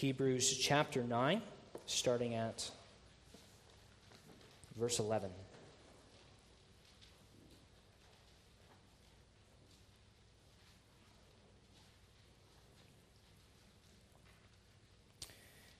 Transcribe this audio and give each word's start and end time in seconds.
Hebrews 0.00 0.56
chapter 0.56 1.04
9, 1.04 1.42
starting 1.84 2.34
at 2.34 2.70
verse 4.78 4.98
11. 4.98 5.28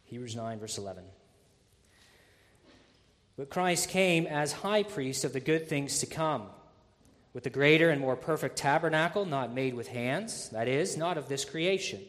Hebrews 0.04 0.36
9, 0.36 0.58
verse 0.58 0.76
11. 0.76 1.02
But 3.38 3.48
Christ 3.48 3.88
came 3.88 4.26
as 4.26 4.52
high 4.52 4.82
priest 4.82 5.24
of 5.24 5.32
the 5.32 5.40
good 5.40 5.66
things 5.66 5.98
to 6.00 6.06
come, 6.06 6.42
with 7.32 7.44
the 7.44 7.48
greater 7.48 7.88
and 7.88 8.02
more 8.02 8.16
perfect 8.16 8.56
tabernacle, 8.56 9.24
not 9.24 9.54
made 9.54 9.72
with 9.72 9.88
hands, 9.88 10.50
that 10.50 10.68
is, 10.68 10.98
not 10.98 11.16
of 11.16 11.30
this 11.30 11.46
creation. 11.46 12.00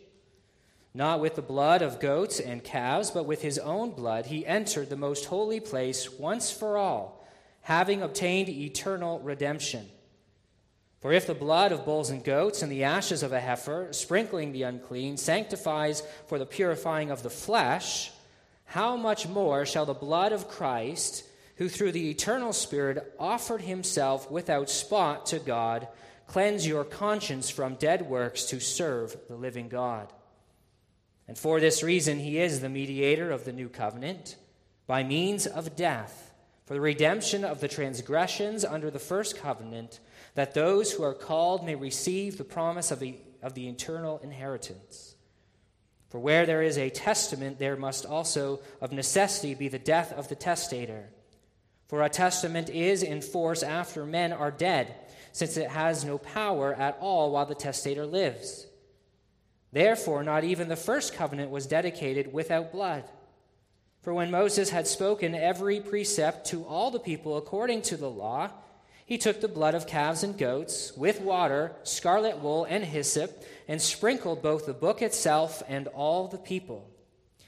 Not 0.94 1.22
with 1.22 1.36
the 1.36 1.42
blood 1.42 1.82
of 1.82 2.02
goats 2.02 2.40
and 2.40 2.64
calves, 2.64 3.12
but 3.12 3.26
with 3.26 3.42
his 3.42 3.58
own 3.58 3.92
blood, 3.92 4.26
he 4.26 4.46
entered 4.46 4.90
the 4.90 4.98
most 4.98 5.26
holy 5.26 5.62
place 5.62 6.12
once 6.12 6.52
for 6.52 6.78
all, 6.78 7.26
having 7.62 8.02
obtained 8.02 8.50
eternal 8.50 9.20
redemption. 9.20 9.88
For 11.00 11.14
if 11.14 11.26
the 11.26 11.34
blood 11.34 11.72
of 11.72 11.86
bulls 11.86 12.10
and 12.10 12.24
goats 12.24 12.62
and 12.62 12.72
the 12.72 12.84
ashes 12.84 13.24
of 13.24 13.32
a 13.32 13.40
heifer, 13.40 13.88
sprinkling 13.92 14.52
the 14.52 14.64
unclean, 14.64 15.18
sanctifies 15.18 16.04
for 16.28 16.38
the 16.38 16.46
purifying 16.46 17.10
of 17.10 17.24
the 17.24 17.30
flesh, 17.30 18.12
how 18.66 18.96
much 18.98 19.28
more 19.28 19.66
shall 19.66 19.86
the 19.86 19.94
blood 19.94 20.32
of 20.32 20.48
Christ, 20.48 21.24
who 21.56 21.70
through 21.70 21.94
the 21.94 22.10
eternal 22.10 22.54
Spirit 22.54 23.14
offered 23.18 23.62
himself 23.62 24.30
without 24.30 24.70
spot 24.70 25.26
to 25.28 25.40
God, 25.40 25.88
cleanse 26.28 26.68
your 26.68 26.84
conscience 26.84 27.50
from 27.50 27.76
dead 27.76 28.04
works 28.04 28.44
to 28.46 28.60
serve 28.60 29.16
the 29.28 29.36
living 29.36 29.70
God? 29.70 30.12
And 31.28 31.38
for 31.38 31.60
this 31.60 31.84
reason, 31.84 32.20
he 32.20 32.40
is 32.40 32.60
the 32.60 32.70
mediator 32.70 33.32
of 33.32 33.46
the 33.46 33.54
new 33.54 33.70
covenant 33.70 34.36
by 34.88 35.04
means 35.04 35.48
of 35.48 35.76
death, 35.76 36.34
for 36.66 36.74
the 36.74 36.82
redemption 36.82 37.46
of 37.46 37.62
the 37.62 37.68
transgressions 37.68 38.66
under 38.66 38.92
the 38.92 39.00
first 39.00 39.38
covenant 39.38 40.00
that 40.36 40.54
those 40.54 40.92
who 40.92 41.04
are 41.04 41.14
called 41.14 41.66
may 41.66 41.76
receive 41.76 42.38
the 42.38 42.44
promise 42.44 42.92
of 42.92 43.00
the, 43.00 43.16
of 43.42 43.54
the 43.54 43.68
eternal 43.68 44.20
inheritance. 44.24 45.16
For 46.10 46.20
where 46.20 46.46
there 46.46 46.62
is 46.62 46.78
a 46.78 46.90
testament, 46.90 47.58
there 47.58 47.78
must 47.78 48.06
also 48.06 48.60
of 48.82 48.92
necessity 48.92 49.54
be 49.54 49.70
the 49.70 49.80
death 49.80 50.12
of 50.12 50.28
the 50.28 50.36
testator. 50.36 51.10
For 51.88 52.04
a 52.04 52.10
testament 52.10 52.70
is 52.70 53.04
in 53.04 53.22
force 53.22 53.64
after 53.64 54.06
men 54.06 54.34
are 54.34 54.52
dead, 54.52 54.94
since 55.32 55.56
it 55.56 55.70
has 55.70 56.04
no 56.04 56.18
power 56.18 56.74
at 56.74 56.98
all 57.00 57.32
while 57.32 57.46
the 57.46 57.56
testator 57.56 58.06
lives. 58.06 58.68
Therefore, 59.72 60.24
not 60.24 60.44
even 60.44 60.68
the 60.68 60.76
first 60.76 61.14
covenant 61.14 61.50
was 61.50 61.66
dedicated 61.66 62.34
without 62.34 62.72
blood. 62.72 63.06
For 64.02 64.14
when 64.14 64.32
Moses 64.32 64.72
had 64.72 64.88
spoken 64.88 65.36
every 65.36 65.80
precept 65.80 66.48
to 66.48 66.66
all 66.66 66.92
the 66.92 67.00
people 67.00 67.38
according 67.38 67.84
to 67.84 67.98
the 67.98 68.10
law, 68.10 68.50
he 69.06 69.18
took 69.18 69.42
the 69.42 69.48
blood 69.48 69.76
of 69.76 69.88
calves 69.88 70.24
and 70.24 70.38
goats 70.38 70.94
with 70.96 71.22
water, 71.22 71.74
scarlet 71.84 72.40
wool, 72.40 72.66
and 72.66 72.84
hyssop, 72.84 73.44
and 73.68 73.82
sprinkled 73.82 74.42
both 74.42 74.66
the 74.66 74.74
book 74.74 75.02
itself 75.02 75.62
and 75.68 75.88
all 75.88 76.28
the 76.28 76.38
people, 76.38 76.90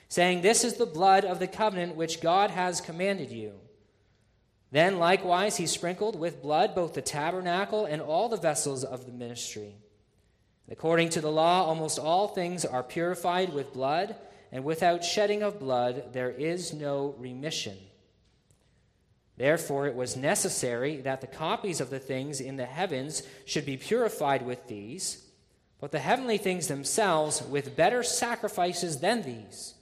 saying, 0.10 0.42
This 0.42 0.64
is 0.64 0.76
the 0.76 0.86
blood 0.86 1.26
of 1.26 1.40
the 1.40 1.48
covenant 1.48 1.96
which 1.96 2.22
God 2.22 2.52
has 2.52 2.82
commanded 2.82 3.32
you. 3.32 3.54
Then 4.72 4.98
likewise 4.98 5.58
he 5.58 5.66
sprinkled 5.66 6.20
with 6.20 6.42
blood 6.42 6.76
both 6.76 6.94
the 6.96 7.02
tabernacle 7.02 7.86
and 7.86 8.02
all 8.02 8.28
the 8.28 8.38
vessels 8.38 8.84
of 8.84 9.06
the 9.06 9.12
ministry. 9.12 9.76
According 10.70 11.10
to 11.10 11.22
the 11.22 11.32
law, 11.32 11.66
almost 11.66 12.00
all 12.00 12.28
things 12.28 12.66
are 12.66 12.84
purified 12.84 13.54
with 13.54 13.74
blood, 13.74 14.16
and 14.52 14.64
without 14.64 15.04
shedding 15.04 15.44
of 15.44 15.60
blood 15.60 16.14
there 16.14 16.32
is 16.32 16.74
no 16.74 17.16
remission. 17.18 17.78
Therefore, 19.36 19.88
it 19.88 19.96
was 19.96 20.16
necessary 20.16 20.98
that 20.98 21.22
the 21.22 21.28
copies 21.28 21.82
of 21.82 21.90
the 21.90 22.00
things 22.00 22.40
in 22.40 22.56
the 22.56 22.66
heavens 22.66 23.24
should 23.46 23.66
be 23.66 23.78
purified 23.78 24.46
with 24.46 24.68
these, 24.68 25.26
but 25.80 25.92
the 25.92 26.00
heavenly 26.00 26.38
things 26.38 26.68
themselves 26.68 27.42
with 27.42 27.76
better 27.76 28.04
sacrifices 28.04 29.00
than 29.00 29.24
these. 29.24 29.74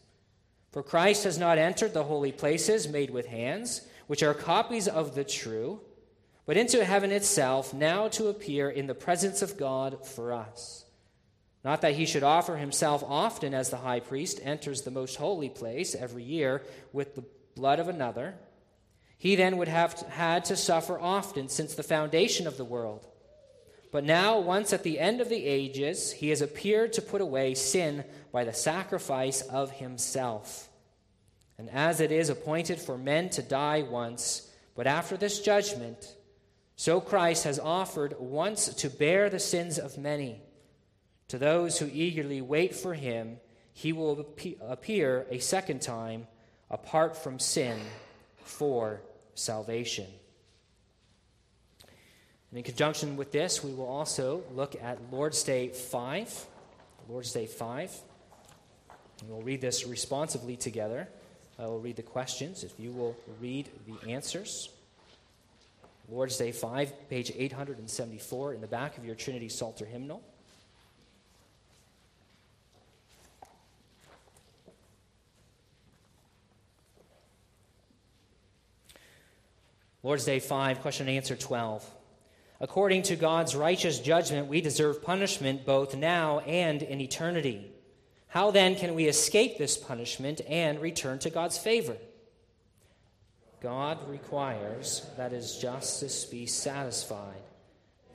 For 0.71 0.81
Christ 0.81 1.25
has 1.25 1.37
not 1.37 1.57
entered 1.57 1.93
the 1.93 2.05
holy 2.05 2.31
places 2.31 2.87
made 2.87 3.09
with 3.09 3.27
hands, 3.27 3.81
which 4.07 4.23
are 4.23 4.33
copies 4.33 4.87
of 4.87 5.15
the 5.15 5.25
true, 5.25 5.81
but 6.45 6.57
into 6.57 6.83
heaven 6.83 7.11
itself, 7.11 7.73
now 7.73 8.07
to 8.09 8.27
appear 8.27 8.69
in 8.69 8.87
the 8.87 8.95
presence 8.95 9.41
of 9.41 9.57
God 9.57 10.05
for 10.05 10.33
us. 10.33 10.85
Not 11.63 11.81
that 11.81 11.95
he 11.95 12.05
should 12.05 12.23
offer 12.23 12.57
himself 12.57 13.03
often 13.07 13.53
as 13.53 13.69
the 13.69 13.77
high 13.77 13.99
priest 13.99 14.39
enters 14.43 14.81
the 14.81 14.91
most 14.91 15.17
holy 15.17 15.49
place 15.49 15.93
every 15.93 16.23
year 16.23 16.63
with 16.91 17.15
the 17.15 17.23
blood 17.55 17.79
of 17.79 17.87
another. 17.87 18.35
He 19.17 19.35
then 19.35 19.57
would 19.57 19.67
have 19.67 19.93
had 20.09 20.45
to 20.45 20.55
suffer 20.55 20.99
often 20.99 21.49
since 21.49 21.75
the 21.75 21.83
foundation 21.83 22.47
of 22.47 22.57
the 22.57 22.65
world. 22.65 23.05
But 23.91 24.05
now, 24.05 24.39
once 24.39 24.73
at 24.73 24.83
the 24.83 24.99
end 24.99 25.21
of 25.21 25.29
the 25.29 25.45
ages, 25.45 26.13
he 26.13 26.29
has 26.29 26.41
appeared 26.41 26.93
to 26.93 27.01
put 27.01 27.21
away 27.21 27.53
sin 27.53 28.05
by 28.31 28.45
the 28.45 28.53
sacrifice 28.53 29.41
of 29.41 29.71
himself. 29.71 30.69
And 31.57 31.69
as 31.69 31.99
it 31.99 32.11
is 32.11 32.29
appointed 32.29 32.79
for 32.79 32.97
men 32.97 33.29
to 33.31 33.43
die 33.43 33.83
once, 33.83 34.49
but 34.75 34.87
after 34.87 35.17
this 35.17 35.41
judgment, 35.41 36.15
so 36.81 36.99
Christ 36.99 37.43
has 37.43 37.59
offered 37.59 38.15
once 38.17 38.65
to 38.73 38.89
bear 38.89 39.29
the 39.29 39.37
sins 39.37 39.77
of 39.77 39.99
many. 39.99 40.41
To 41.27 41.37
those 41.37 41.77
who 41.77 41.87
eagerly 41.93 42.41
wait 42.41 42.73
for 42.73 42.95
him, 42.95 43.37
he 43.71 43.93
will 43.93 44.25
appear 44.67 45.27
a 45.29 45.37
second 45.37 45.83
time 45.83 46.25
apart 46.71 47.15
from 47.15 47.37
sin 47.37 47.77
for 48.45 48.99
salvation. 49.35 50.07
And 52.49 52.57
in 52.57 52.63
conjunction 52.63 53.15
with 53.15 53.31
this, 53.31 53.63
we 53.63 53.75
will 53.75 53.85
also 53.85 54.41
look 54.55 54.75
at 54.81 54.97
Lord's 55.11 55.43
Day 55.43 55.67
5. 55.67 56.47
Lord's 57.07 57.31
Day 57.31 57.45
5. 57.45 57.95
And 59.19 59.29
we'll 59.29 59.43
read 59.43 59.61
this 59.61 59.85
responsively 59.85 60.57
together. 60.57 61.07
I 61.59 61.67
will 61.67 61.79
read 61.79 61.97
the 61.97 62.01
questions 62.01 62.63
if 62.63 62.79
you 62.79 62.91
will 62.91 63.15
read 63.39 63.69
the 63.85 64.11
answers. 64.11 64.69
Lord's 66.11 66.35
Day 66.35 66.51
5, 66.51 67.09
page 67.09 67.31
874, 67.33 68.53
in 68.53 68.59
the 68.59 68.67
back 68.67 68.97
of 68.97 69.05
your 69.05 69.15
Trinity 69.15 69.47
Psalter 69.47 69.85
hymnal. 69.85 70.21
Lord's 80.03 80.25
Day 80.25 80.41
5, 80.41 80.81
question 80.81 81.07
and 81.07 81.15
answer 81.15 81.37
12. 81.37 81.89
According 82.59 83.03
to 83.03 83.15
God's 83.15 83.55
righteous 83.55 83.99
judgment, 83.99 84.47
we 84.47 84.59
deserve 84.59 85.01
punishment 85.01 85.65
both 85.65 85.95
now 85.95 86.39
and 86.39 86.83
in 86.83 86.99
eternity. 86.99 87.71
How 88.27 88.51
then 88.51 88.75
can 88.75 88.95
we 88.95 89.05
escape 89.05 89.57
this 89.57 89.77
punishment 89.77 90.41
and 90.45 90.81
return 90.81 91.19
to 91.19 91.29
God's 91.29 91.57
favor? 91.57 91.95
God 93.61 94.09
requires 94.09 95.05
that 95.17 95.31
his 95.31 95.57
justice 95.57 96.25
be 96.25 96.47
satisfied. 96.47 97.43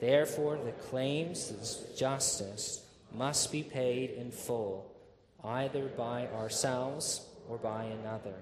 Therefore, 0.00 0.58
the 0.58 0.72
claims 0.72 1.50
of 1.50 1.96
justice 1.96 2.84
must 3.14 3.52
be 3.52 3.62
paid 3.62 4.10
in 4.10 4.30
full, 4.30 4.92
either 5.44 5.86
by 5.86 6.26
ourselves 6.28 7.24
or 7.48 7.56
by 7.58 7.84
another. 7.84 8.34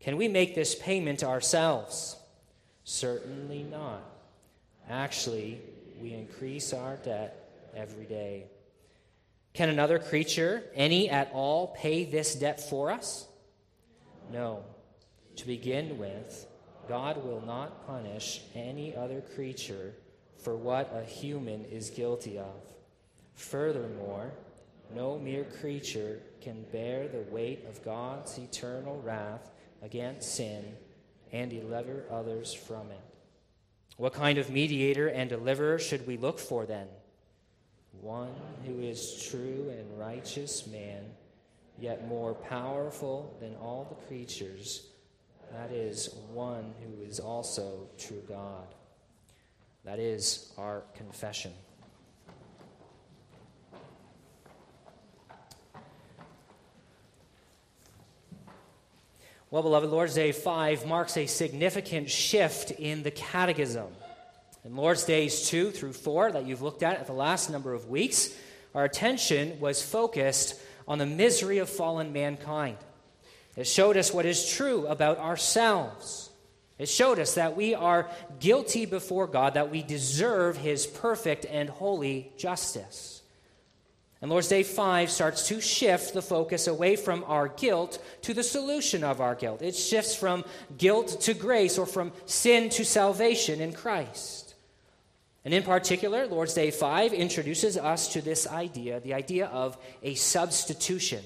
Can 0.00 0.16
we 0.16 0.26
make 0.26 0.54
this 0.56 0.74
payment 0.74 1.22
ourselves? 1.22 2.16
Certainly 2.82 3.62
not. 3.62 4.02
Actually, 4.90 5.60
we 6.00 6.12
increase 6.12 6.72
our 6.72 6.96
debt 6.96 7.48
every 7.76 8.04
day. 8.04 8.46
Can 9.54 9.68
another 9.68 10.00
creature, 10.00 10.64
any 10.74 11.08
at 11.08 11.30
all, 11.32 11.68
pay 11.68 12.04
this 12.04 12.34
debt 12.34 12.60
for 12.60 12.90
us? 12.90 13.28
No. 14.32 14.64
To 15.36 15.46
begin 15.46 15.98
with, 15.98 16.46
God 16.88 17.24
will 17.24 17.42
not 17.46 17.86
punish 17.86 18.42
any 18.54 18.94
other 18.94 19.22
creature 19.34 19.94
for 20.42 20.56
what 20.56 20.92
a 20.94 21.04
human 21.04 21.64
is 21.66 21.90
guilty 21.90 22.38
of. 22.38 22.74
Furthermore, 23.34 24.32
no 24.94 25.18
mere 25.18 25.44
creature 25.44 26.20
can 26.40 26.64
bear 26.72 27.08
the 27.08 27.24
weight 27.30 27.64
of 27.68 27.84
God's 27.84 28.36
eternal 28.38 29.00
wrath 29.00 29.50
against 29.80 30.34
sin 30.34 30.76
and 31.32 31.50
deliver 31.50 32.04
others 32.10 32.52
from 32.52 32.90
it. 32.90 33.00
What 33.96 34.12
kind 34.12 34.38
of 34.38 34.50
mediator 34.50 35.08
and 35.08 35.30
deliverer 35.30 35.78
should 35.78 36.06
we 36.06 36.16
look 36.16 36.38
for 36.38 36.66
then? 36.66 36.88
One 38.00 38.34
who 38.66 38.80
is 38.80 39.28
true 39.30 39.70
and 39.70 39.98
righteous 39.98 40.66
man, 40.66 41.04
yet 41.78 42.08
more 42.08 42.34
powerful 42.34 43.36
than 43.40 43.54
all 43.56 43.86
the 43.88 44.06
creatures. 44.06 44.88
That 45.52 45.70
is, 45.70 46.08
one 46.32 46.72
who 46.80 47.04
is 47.04 47.20
also 47.20 47.88
true 47.98 48.22
God. 48.26 48.66
That 49.84 49.98
is 49.98 50.50
our 50.56 50.82
confession. 50.96 51.52
Well, 59.50 59.62
beloved, 59.62 59.90
Lord's 59.90 60.14
Day 60.14 60.32
5 60.32 60.86
marks 60.86 61.18
a 61.18 61.26
significant 61.26 62.08
shift 62.08 62.70
in 62.70 63.02
the 63.02 63.10
catechism. 63.10 63.88
In 64.64 64.74
Lord's 64.74 65.04
Days 65.04 65.48
2 65.48 65.72
through 65.72 65.92
4, 65.92 66.32
that 66.32 66.46
you've 66.46 66.62
looked 66.62 66.82
at 66.82 66.98
at 66.98 67.06
the 67.06 67.12
last 67.12 67.50
number 67.50 67.74
of 67.74 67.90
weeks, 67.90 68.34
our 68.74 68.84
attention 68.84 69.60
was 69.60 69.82
focused 69.82 70.58
on 70.88 70.96
the 70.96 71.04
misery 71.04 71.58
of 71.58 71.68
fallen 71.68 72.14
mankind. 72.14 72.78
It 73.56 73.66
showed 73.66 73.96
us 73.96 74.12
what 74.12 74.26
is 74.26 74.48
true 74.48 74.86
about 74.86 75.18
ourselves. 75.18 76.30
It 76.78 76.88
showed 76.88 77.18
us 77.18 77.34
that 77.34 77.56
we 77.56 77.74
are 77.74 78.08
guilty 78.40 78.86
before 78.86 79.26
God, 79.26 79.54
that 79.54 79.70
we 79.70 79.82
deserve 79.82 80.56
His 80.56 80.86
perfect 80.86 81.44
and 81.44 81.68
holy 81.68 82.32
justice. 82.36 83.22
And 84.22 84.30
Lord's 84.30 84.48
Day 84.48 84.62
5 84.62 85.10
starts 85.10 85.48
to 85.48 85.60
shift 85.60 86.14
the 86.14 86.22
focus 86.22 86.68
away 86.68 86.94
from 86.94 87.24
our 87.26 87.48
guilt 87.48 88.02
to 88.22 88.32
the 88.32 88.44
solution 88.44 89.02
of 89.02 89.20
our 89.20 89.34
guilt. 89.34 89.62
It 89.62 89.74
shifts 89.74 90.14
from 90.14 90.44
guilt 90.78 91.20
to 91.22 91.34
grace 91.34 91.76
or 91.76 91.86
from 91.86 92.12
sin 92.24 92.70
to 92.70 92.84
salvation 92.84 93.60
in 93.60 93.72
Christ. 93.72 94.54
And 95.44 95.52
in 95.52 95.64
particular, 95.64 96.28
Lord's 96.28 96.54
Day 96.54 96.70
5 96.70 97.12
introduces 97.12 97.76
us 97.76 98.12
to 98.12 98.22
this 98.22 98.46
idea 98.46 99.00
the 99.00 99.14
idea 99.14 99.46
of 99.46 99.76
a 100.04 100.14
substitution. 100.14 101.24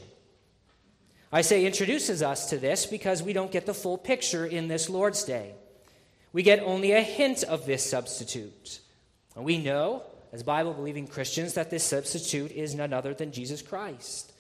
I 1.37 1.43
say 1.43 1.67
introduces 1.67 2.23
us 2.23 2.49
to 2.49 2.57
this 2.57 2.87
because 2.87 3.23
we 3.23 3.35
don't 3.35 3.53
get 3.53 3.67
the 3.67 3.75
full 3.75 3.99
picture 3.99 4.47
in 4.47 4.69
this 4.69 4.89
Lord's 4.89 5.23
Day. 5.23 5.53
We 6.33 6.43
get 6.43 6.61
only 6.61 6.93
a 6.93 7.03
hint 7.03 7.43
of 7.43 7.67
this 7.67 7.85
substitute. 7.85 8.81
And 9.35 9.45
we 9.45 9.59
know 9.59 10.03
as 10.33 10.43
Bible 10.43 10.73
believing 10.73 11.07
Christians 11.07 11.53
that 11.53 11.69
this 11.69 11.85
substitute 11.85 12.53
is 12.53 12.75
none 12.75 12.95
other 12.95 13.13
than 13.13 13.33
Jesus 13.33 13.61
Christ. 13.61 14.33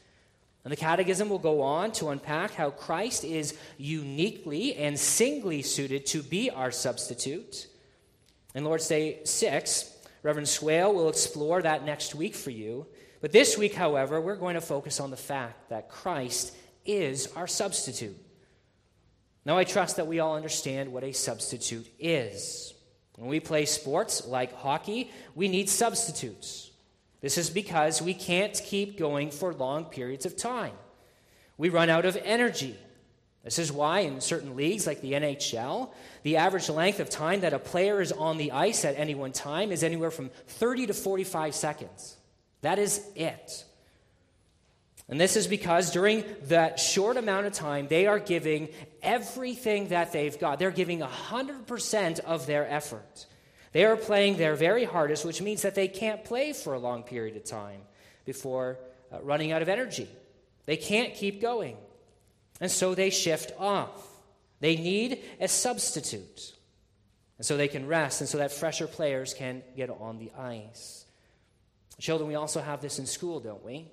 And 0.64 0.72
the 0.72 0.76
Catechism 0.76 1.28
will 1.28 1.38
go 1.38 1.60
on 1.60 1.93
to 1.93 2.08
unpack 2.08 2.52
how 2.52 2.70
Christ 2.70 3.25
is 3.25 3.58
uniquely 3.76 4.75
and 4.76 4.99
singly 4.99 5.60
suited 5.60 6.06
to 6.06 6.22
be 6.22 6.49
our 6.49 6.70
substitute. 6.70 7.66
In 8.54 8.64
Lord's 8.64 8.88
Day 8.88 9.19
6, 9.22 9.94
Reverend 10.22 10.49
Swale 10.49 10.94
will 10.94 11.10
explore 11.10 11.60
that 11.60 11.84
next 11.84 12.14
week 12.14 12.34
for 12.34 12.49
you. 12.49 12.87
But 13.20 13.32
this 13.32 13.58
week, 13.58 13.75
however, 13.75 14.19
we're 14.19 14.37
going 14.37 14.54
to 14.54 14.62
focus 14.62 14.99
on 14.99 15.10
the 15.10 15.16
fact 15.19 15.69
that 15.69 15.90
Christ 15.90 16.56
is 16.86 17.28
our 17.36 17.46
substitute. 17.46 18.16
Now, 19.44 19.58
I 19.58 19.64
trust 19.64 19.96
that 19.96 20.06
we 20.06 20.18
all 20.18 20.34
understand 20.34 20.92
what 20.92 21.04
a 21.04 21.12
substitute 21.12 21.86
is. 21.98 22.74
When 23.16 23.28
we 23.28 23.40
play 23.40 23.64
sports 23.64 24.26
like 24.26 24.54
hockey, 24.54 25.10
we 25.34 25.48
need 25.48 25.68
substitutes. 25.68 26.70
This 27.20 27.38
is 27.38 27.48
because 27.48 28.02
we 28.02 28.12
can't 28.12 28.60
keep 28.64 28.98
going 28.98 29.30
for 29.30 29.54
long 29.54 29.86
periods 29.86 30.26
of 30.26 30.36
time. 30.36 30.74
We 31.56 31.70
run 31.70 31.88
out 31.88 32.04
of 32.04 32.18
energy. 32.22 32.76
This 33.42 33.58
is 33.60 33.70
why, 33.70 34.00
in 34.00 34.20
certain 34.20 34.56
leagues 34.56 34.86
like 34.86 35.00
the 35.00 35.12
NHL, 35.12 35.92
the 36.24 36.36
average 36.36 36.68
length 36.68 36.98
of 36.98 37.08
time 37.08 37.40
that 37.42 37.54
a 37.54 37.60
player 37.60 38.00
is 38.00 38.10
on 38.10 38.38
the 38.38 38.50
ice 38.50 38.84
at 38.84 38.98
any 38.98 39.14
one 39.14 39.30
time 39.32 39.70
is 39.70 39.84
anywhere 39.84 40.10
from 40.10 40.30
30 40.48 40.88
to 40.88 40.94
45 40.94 41.54
seconds. 41.54 42.16
That 42.62 42.80
is 42.80 43.00
it. 43.14 43.64
And 45.08 45.20
this 45.20 45.36
is 45.36 45.46
because 45.46 45.92
during 45.92 46.24
that 46.44 46.80
short 46.80 47.16
amount 47.16 47.46
of 47.46 47.52
time, 47.52 47.86
they 47.86 48.06
are 48.06 48.18
giving 48.18 48.68
everything 49.02 49.88
that 49.88 50.12
they've 50.12 50.36
got. 50.38 50.58
They're 50.58 50.72
giving 50.72 51.00
100% 51.00 52.20
of 52.20 52.46
their 52.46 52.68
effort. 52.68 53.26
They 53.72 53.84
are 53.84 53.96
playing 53.96 54.36
their 54.36 54.56
very 54.56 54.84
hardest, 54.84 55.24
which 55.24 55.40
means 55.40 55.62
that 55.62 55.74
they 55.74 55.86
can't 55.86 56.24
play 56.24 56.52
for 56.52 56.74
a 56.74 56.78
long 56.78 57.04
period 57.04 57.36
of 57.36 57.44
time 57.44 57.82
before 58.24 58.78
uh, 59.12 59.20
running 59.22 59.52
out 59.52 59.62
of 59.62 59.68
energy. 59.68 60.08
They 60.64 60.76
can't 60.76 61.14
keep 61.14 61.40
going. 61.40 61.76
And 62.60 62.70
so 62.70 62.94
they 62.94 63.10
shift 63.10 63.52
off. 63.58 64.08
They 64.60 64.76
need 64.76 65.22
a 65.40 65.46
substitute. 65.46 66.54
And 67.38 67.46
so 67.46 67.56
they 67.56 67.68
can 67.68 67.86
rest, 67.86 68.22
and 68.22 68.28
so 68.28 68.38
that 68.38 68.50
fresher 68.50 68.86
players 68.86 69.34
can 69.34 69.62
get 69.76 69.90
on 69.90 70.18
the 70.18 70.32
ice. 70.38 71.04
Children, 72.00 72.28
we 72.28 72.34
also 72.34 72.60
have 72.60 72.80
this 72.80 72.98
in 72.98 73.06
school, 73.06 73.40
don't 73.40 73.64
we? 73.64 73.88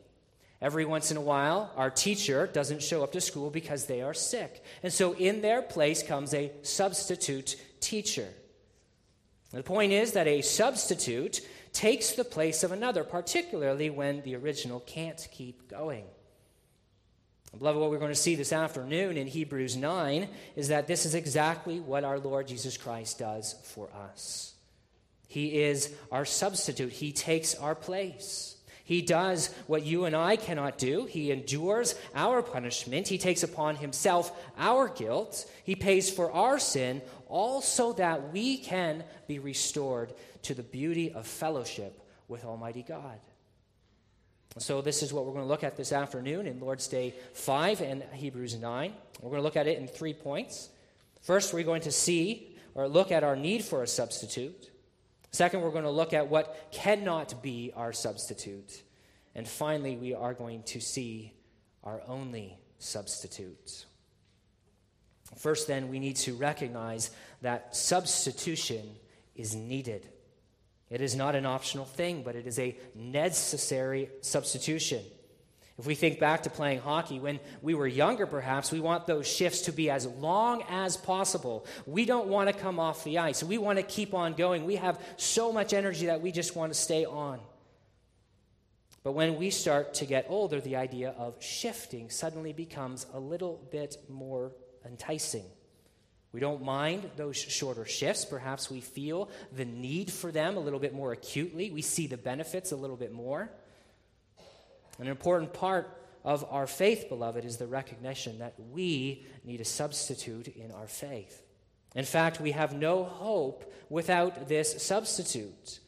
Every 0.63 0.85
once 0.85 1.11
in 1.11 1.17
a 1.17 1.21
while, 1.21 1.69
our 1.75 1.89
teacher 1.89 2.47
doesn't 2.47 2.81
show 2.81 3.03
up 3.03 3.11
to 3.11 3.19
school 3.19 3.49
because 3.49 3.85
they 3.85 4.01
are 4.01 4.13
sick. 4.13 4.63
And 4.81 4.93
so 4.93 5.13
in 5.13 5.41
their 5.41 5.61
place 5.61 6.01
comes 6.01 6.33
a 6.33 6.53
substitute 6.61 7.57
teacher. 7.81 8.29
The 9.51 9.61
point 9.61 9.91
is 9.91 10.13
that 10.13 10.25
a 10.25 10.41
substitute 10.41 11.41
takes 11.73 12.13
the 12.13 12.23
place 12.23 12.63
of 12.63 12.71
another, 12.71 13.03
particularly 13.03 13.89
when 13.89 14.21
the 14.21 14.37
original 14.37 14.79
can't 14.79 15.27
keep 15.33 15.69
going. 15.69 16.05
Beloved, 17.57 17.81
what 17.81 17.89
we're 17.91 17.99
going 17.99 18.09
to 18.09 18.15
see 18.15 18.35
this 18.35 18.53
afternoon 18.53 19.17
in 19.17 19.27
Hebrews 19.27 19.75
9 19.75 20.29
is 20.55 20.69
that 20.69 20.87
this 20.87 21.05
is 21.05 21.13
exactly 21.13 21.81
what 21.81 22.05
our 22.05 22.19
Lord 22.19 22.47
Jesus 22.47 22.77
Christ 22.77 23.19
does 23.19 23.53
for 23.63 23.89
us. 23.91 24.53
He 25.27 25.61
is 25.61 25.93
our 26.09 26.23
substitute, 26.23 26.93
He 26.93 27.11
takes 27.11 27.53
our 27.53 27.75
place. 27.75 28.52
He 28.83 29.01
does 29.01 29.53
what 29.67 29.85
you 29.85 30.05
and 30.05 30.15
I 30.15 30.35
cannot 30.35 30.77
do. 30.77 31.05
He 31.05 31.31
endures 31.31 31.95
our 32.13 32.41
punishment. 32.41 33.07
He 33.07 33.17
takes 33.17 33.41
upon 33.41 33.77
himself 33.77 34.31
our 34.57 34.89
guilt. 34.89 35.49
He 35.63 35.75
pays 35.75 36.09
for 36.09 36.31
our 36.31 36.59
sin, 36.59 37.01
all 37.27 37.61
so 37.61 37.93
that 37.93 38.33
we 38.33 38.57
can 38.57 39.03
be 39.27 39.39
restored 39.39 40.13
to 40.43 40.53
the 40.53 40.63
beauty 40.63 41.13
of 41.13 41.25
fellowship 41.25 42.01
with 42.27 42.43
Almighty 42.43 42.83
God. 42.83 43.19
So, 44.59 44.81
this 44.81 45.01
is 45.01 45.11
what 45.11 45.25
we're 45.25 45.31
going 45.31 45.45
to 45.45 45.49
look 45.49 45.63
at 45.63 45.77
this 45.77 45.91
afternoon 45.91 46.45
in 46.45 46.59
Lord's 46.59 46.87
Day 46.87 47.15
5 47.33 47.81
and 47.81 48.03
Hebrews 48.13 48.55
9. 48.55 48.93
We're 49.21 49.29
going 49.29 49.39
to 49.39 49.43
look 49.43 49.57
at 49.57 49.65
it 49.65 49.79
in 49.79 49.87
three 49.87 50.13
points. 50.13 50.69
First, 51.21 51.53
we're 51.53 51.63
going 51.63 51.81
to 51.83 51.91
see 51.91 52.55
or 52.75 52.87
look 52.87 53.11
at 53.11 53.23
our 53.23 53.35
need 53.35 53.63
for 53.63 53.81
a 53.81 53.87
substitute. 53.87 54.69
Second, 55.33 55.61
we're 55.61 55.71
going 55.71 55.83
to 55.83 55.89
look 55.89 56.13
at 56.13 56.29
what 56.29 56.69
cannot 56.71 57.41
be 57.41 57.71
our 57.75 57.91
substitute. 57.91 58.83
And 59.33 59.47
finally, 59.47 59.97
we 59.97 60.13
are 60.13 60.35
going 60.35 60.61
to 60.63 60.79
see 60.79 61.33
our 61.83 62.01
only 62.07 62.55
substitute. 62.77 63.85
First, 65.35 65.67
then, 65.67 65.89
we 65.89 65.99
need 65.99 66.17
to 66.17 66.35
recognize 66.35 67.09
that 67.41 67.75
substitution 67.75 68.87
is 69.35 69.55
needed. 69.55 70.07
It 70.91 71.01
is 71.01 71.15
not 71.15 71.33
an 71.33 71.47
optional 71.47 71.85
thing, 71.85 72.21
but 72.21 72.35
it 72.35 72.45
is 72.45 72.59
a 72.59 72.77
necessary 72.93 74.11
substitution. 74.21 75.03
If 75.79 75.87
we 75.87 75.95
think 75.95 76.19
back 76.19 76.43
to 76.43 76.51
playing 76.51 76.81
hockey, 76.81 77.19
when 77.19 77.39
we 77.63 77.73
were 77.73 77.87
younger, 77.87 78.27
perhaps, 78.27 78.71
we 78.71 78.79
want 78.79 79.07
those 79.07 79.27
shifts 79.27 79.61
to 79.61 79.71
be 79.71 79.89
as 79.89 80.05
long 80.05 80.63
as 80.69 80.97
possible. 80.97 81.65
We 81.87 82.05
don't 82.05 82.27
want 82.27 82.47
to 82.49 82.53
come 82.53 82.79
off 82.79 83.03
the 83.03 83.17
ice. 83.17 83.43
We 83.43 83.57
want 83.57 83.79
to 83.79 83.83
keep 83.83 84.13
on 84.13 84.33
going. 84.33 84.65
We 84.65 84.75
have 84.75 85.01
so 85.17 85.51
much 85.51 85.73
energy 85.73 86.05
that 86.05 86.21
we 86.21 86.31
just 86.31 86.55
want 86.55 86.71
to 86.71 86.79
stay 86.79 87.05
on. 87.05 87.39
But 89.03 89.13
when 89.13 89.35
we 89.35 89.49
start 89.49 89.95
to 89.95 90.05
get 90.05 90.27
older, 90.29 90.61
the 90.61 90.75
idea 90.75 91.15
of 91.17 91.41
shifting 91.43 92.11
suddenly 92.11 92.53
becomes 92.53 93.07
a 93.11 93.19
little 93.19 93.67
bit 93.71 93.97
more 94.07 94.51
enticing. 94.85 95.43
We 96.31 96.39
don't 96.39 96.63
mind 96.63 97.09
those 97.15 97.37
shorter 97.37 97.85
shifts. 97.85 98.25
Perhaps 98.25 98.69
we 98.69 98.79
feel 98.79 99.29
the 99.55 99.65
need 99.65 100.11
for 100.11 100.31
them 100.31 100.55
a 100.55 100.59
little 100.59 100.79
bit 100.79 100.93
more 100.93 101.11
acutely. 101.11 101.71
We 101.71 101.81
see 101.81 102.07
the 102.07 102.17
benefits 102.17 102.71
a 102.71 102.75
little 102.75 102.95
bit 102.95 103.11
more. 103.11 103.51
An 105.03 105.09
important 105.09 105.51
part 105.51 105.99
of 106.23 106.45
our 106.49 106.65
faith, 106.65 107.09
beloved, 107.09 107.43
is 107.43 107.57
the 107.57 107.67
recognition 107.67 108.39
that 108.39 108.53
we 108.71 109.25
need 109.43 109.59
a 109.59 109.65
substitute 109.65 110.47
in 110.47 110.71
our 110.71 110.87
faith. 110.87 111.43
In 111.93 112.05
fact, 112.05 112.39
we 112.39 112.51
have 112.51 112.73
no 112.73 113.03
hope 113.03 113.69
without 113.89 114.47
this 114.47 114.81
substitute. 114.81 115.81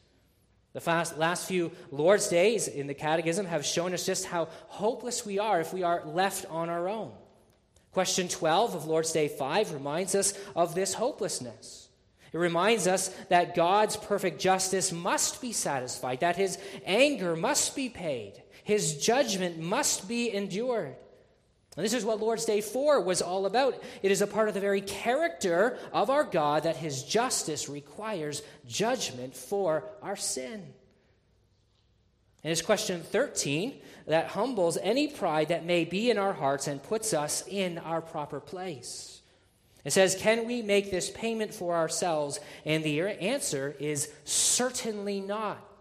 The 0.74 1.14
last 1.16 1.48
few 1.48 1.72
Lord's 1.90 2.28
days 2.28 2.68
in 2.68 2.88
the 2.88 2.92
Catechism 2.92 3.46
have 3.46 3.64
shown 3.64 3.94
us 3.94 4.04
just 4.04 4.26
how 4.26 4.48
hopeless 4.66 5.24
we 5.24 5.38
are 5.38 5.62
if 5.62 5.72
we 5.72 5.82
are 5.82 6.04
left 6.04 6.44
on 6.50 6.68
our 6.68 6.86
own. 6.86 7.12
Question 7.92 8.28
12 8.28 8.74
of 8.74 8.84
Lord's 8.84 9.12
Day 9.12 9.28
5 9.28 9.72
reminds 9.72 10.14
us 10.14 10.34
of 10.54 10.74
this 10.74 10.92
hopelessness. 10.92 11.88
It 12.34 12.38
reminds 12.38 12.86
us 12.86 13.08
that 13.30 13.54
God's 13.54 13.96
perfect 13.96 14.42
justice 14.42 14.92
must 14.92 15.40
be 15.40 15.52
satisfied, 15.52 16.20
that 16.20 16.36
his 16.36 16.58
anger 16.84 17.34
must 17.34 17.74
be 17.74 17.88
paid, 17.88 18.42
his 18.66 18.96
judgment 18.96 19.60
must 19.60 20.08
be 20.08 20.34
endured. 20.34 20.96
And 21.76 21.84
this 21.84 21.92
is 21.92 22.04
what 22.04 22.18
Lord's 22.18 22.46
Day 22.46 22.60
4 22.60 23.00
was 23.00 23.22
all 23.22 23.46
about. 23.46 23.80
It 24.02 24.10
is 24.10 24.22
a 24.22 24.26
part 24.26 24.48
of 24.48 24.54
the 24.54 24.60
very 24.60 24.80
character 24.80 25.78
of 25.92 26.10
our 26.10 26.24
God 26.24 26.64
that 26.64 26.74
his 26.74 27.04
justice 27.04 27.68
requires 27.68 28.42
judgment 28.66 29.36
for 29.36 29.84
our 30.02 30.16
sin. 30.16 30.64
And 32.42 32.50
it's 32.50 32.60
question 32.60 33.02
13 33.02 33.80
that 34.08 34.30
humbles 34.30 34.78
any 34.82 35.06
pride 35.06 35.46
that 35.48 35.64
may 35.64 35.84
be 35.84 36.10
in 36.10 36.18
our 36.18 36.32
hearts 36.32 36.66
and 36.66 36.82
puts 36.82 37.14
us 37.14 37.46
in 37.46 37.78
our 37.78 38.02
proper 38.02 38.40
place. 38.40 39.22
It 39.84 39.92
says, 39.92 40.16
Can 40.16 40.44
we 40.44 40.60
make 40.60 40.90
this 40.90 41.08
payment 41.08 41.54
for 41.54 41.76
ourselves? 41.76 42.40
And 42.64 42.82
the 42.82 43.00
answer 43.02 43.76
is 43.78 44.10
certainly 44.24 45.20
not. 45.20 45.75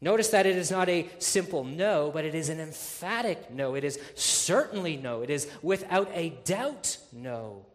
Notice 0.00 0.28
that 0.28 0.46
it 0.46 0.56
is 0.56 0.70
not 0.70 0.88
a 0.88 1.08
simple 1.18 1.64
no, 1.64 2.10
but 2.12 2.24
it 2.24 2.34
is 2.34 2.48
an 2.48 2.60
emphatic 2.60 3.50
no. 3.50 3.74
It 3.74 3.82
is 3.82 3.98
certainly 4.14 4.96
no. 4.96 5.22
It 5.22 5.30
is 5.30 5.48
without 5.60 6.08
a 6.14 6.30
doubt 6.44 6.98
no. 7.12 7.66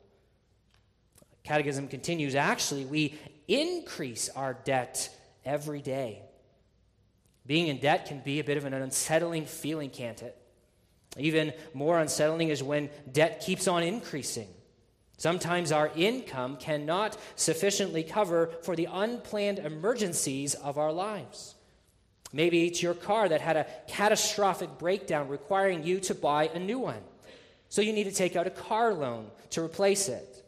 Catechism 1.43 1.89
continues 1.89 2.35
actually, 2.35 2.85
we 2.85 3.19
increase 3.49 4.29
our 4.29 4.53
debt 4.53 5.09
every 5.43 5.81
day. 5.81 6.21
Being 7.45 7.67
in 7.67 7.79
debt 7.79 8.05
can 8.05 8.19
be 8.19 8.39
a 8.39 8.43
bit 8.43 8.55
of 8.55 8.63
an 8.63 8.73
unsettling 8.73 9.45
feeling, 9.45 9.89
can't 9.89 10.21
it? 10.21 10.37
Even 11.17 11.53
more 11.73 11.99
unsettling 11.99 12.49
is 12.49 12.63
when 12.63 12.89
debt 13.11 13.41
keeps 13.41 13.67
on 13.67 13.83
increasing. 13.83 14.47
Sometimes 15.17 15.71
our 15.71 15.91
income 15.95 16.55
cannot 16.57 17.17
sufficiently 17.35 18.03
cover 18.03 18.51
for 18.63 18.75
the 18.75 18.87
unplanned 18.91 19.59
emergencies 19.59 20.53
of 20.55 20.77
our 20.77 20.91
lives. 20.91 21.55
Maybe 22.33 22.65
it's 22.65 22.81
your 22.81 22.95
car 22.95 23.29
that 23.29 23.41
had 23.41 23.55
a 23.55 23.67
catastrophic 23.87 24.79
breakdown 24.79 25.29
requiring 25.29 25.83
you 25.83 25.99
to 26.01 26.15
buy 26.15 26.49
a 26.53 26.59
new 26.59 26.79
one. 26.79 27.01
So 27.69 27.81
you 27.81 27.93
need 27.93 28.05
to 28.05 28.11
take 28.11 28.35
out 28.35 28.47
a 28.47 28.51
car 28.51 28.93
loan 28.93 29.27
to 29.51 29.63
replace 29.63 30.09
it. 30.09 30.43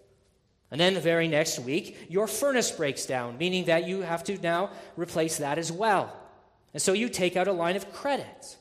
And 0.72 0.82
then 0.82 0.96
the 0.96 1.00
very 1.00 1.28
next 1.28 1.60
week, 1.60 2.08
your 2.10 2.28
furnace 2.28 2.72
breaks 2.72 3.06
down, 3.06 3.38
meaning 3.38 3.66
that 3.66 3.88
you 3.88 4.02
have 4.02 4.24
to 4.26 4.38
now 4.40 4.72
replace 4.98 5.38
that 5.38 5.60
as 5.60 5.72
well. 5.72 6.12
And 6.74 6.82
so 6.82 6.94
you 6.94 7.08
take 7.08 7.38
out 7.38 7.48
a 7.48 7.54
line 7.54 7.76
of 7.76 7.94
credit. 7.94 8.58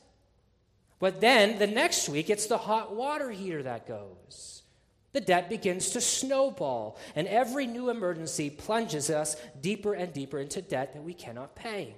But 0.99 1.19
then 1.19 1.57
the 1.57 1.67
next 1.67 2.07
week, 2.07 2.29
it's 2.29 2.45
the 2.45 2.59
hot 2.59 2.95
water 2.95 3.31
heater 3.31 3.63
that 3.63 3.87
goes. 3.87 4.61
The 5.13 5.21
debt 5.21 5.49
begins 5.49 5.89
to 5.91 6.01
snowball, 6.01 6.97
and 7.15 7.27
every 7.27 7.67
new 7.67 7.89
emergency 7.89 8.49
plunges 8.49 9.09
us 9.09 9.35
deeper 9.61 9.93
and 9.93 10.13
deeper 10.13 10.39
into 10.39 10.61
debt 10.61 10.93
that 10.93 11.03
we 11.03 11.13
cannot 11.13 11.55
pay. 11.55 11.95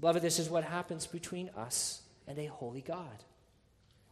Beloved, 0.00 0.22
this 0.22 0.38
is 0.38 0.48
what 0.48 0.64
happens 0.64 1.06
between 1.06 1.50
us 1.56 2.02
and 2.26 2.38
a 2.38 2.46
holy 2.46 2.80
God. 2.80 3.24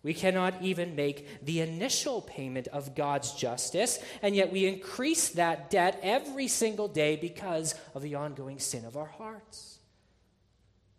We 0.02 0.14
cannot 0.14 0.62
even 0.62 0.96
make 0.96 1.44
the 1.44 1.60
initial 1.60 2.22
payment 2.22 2.68
of 2.68 2.94
God's 2.94 3.32
justice, 3.32 3.99
and 4.22 4.34
yet 4.34 4.50
we 4.50 4.66
increase 4.66 5.30
that 5.30 5.70
debt 5.70 6.00
every 6.02 6.49
single 6.49 6.88
day 6.88 7.16
because 7.16 7.75
of 7.94 8.02
the 8.02 8.14
ongoing 8.14 8.58
sin 8.58 8.87
of 8.87 8.96
our 8.96 9.06
hearts. 9.06 9.78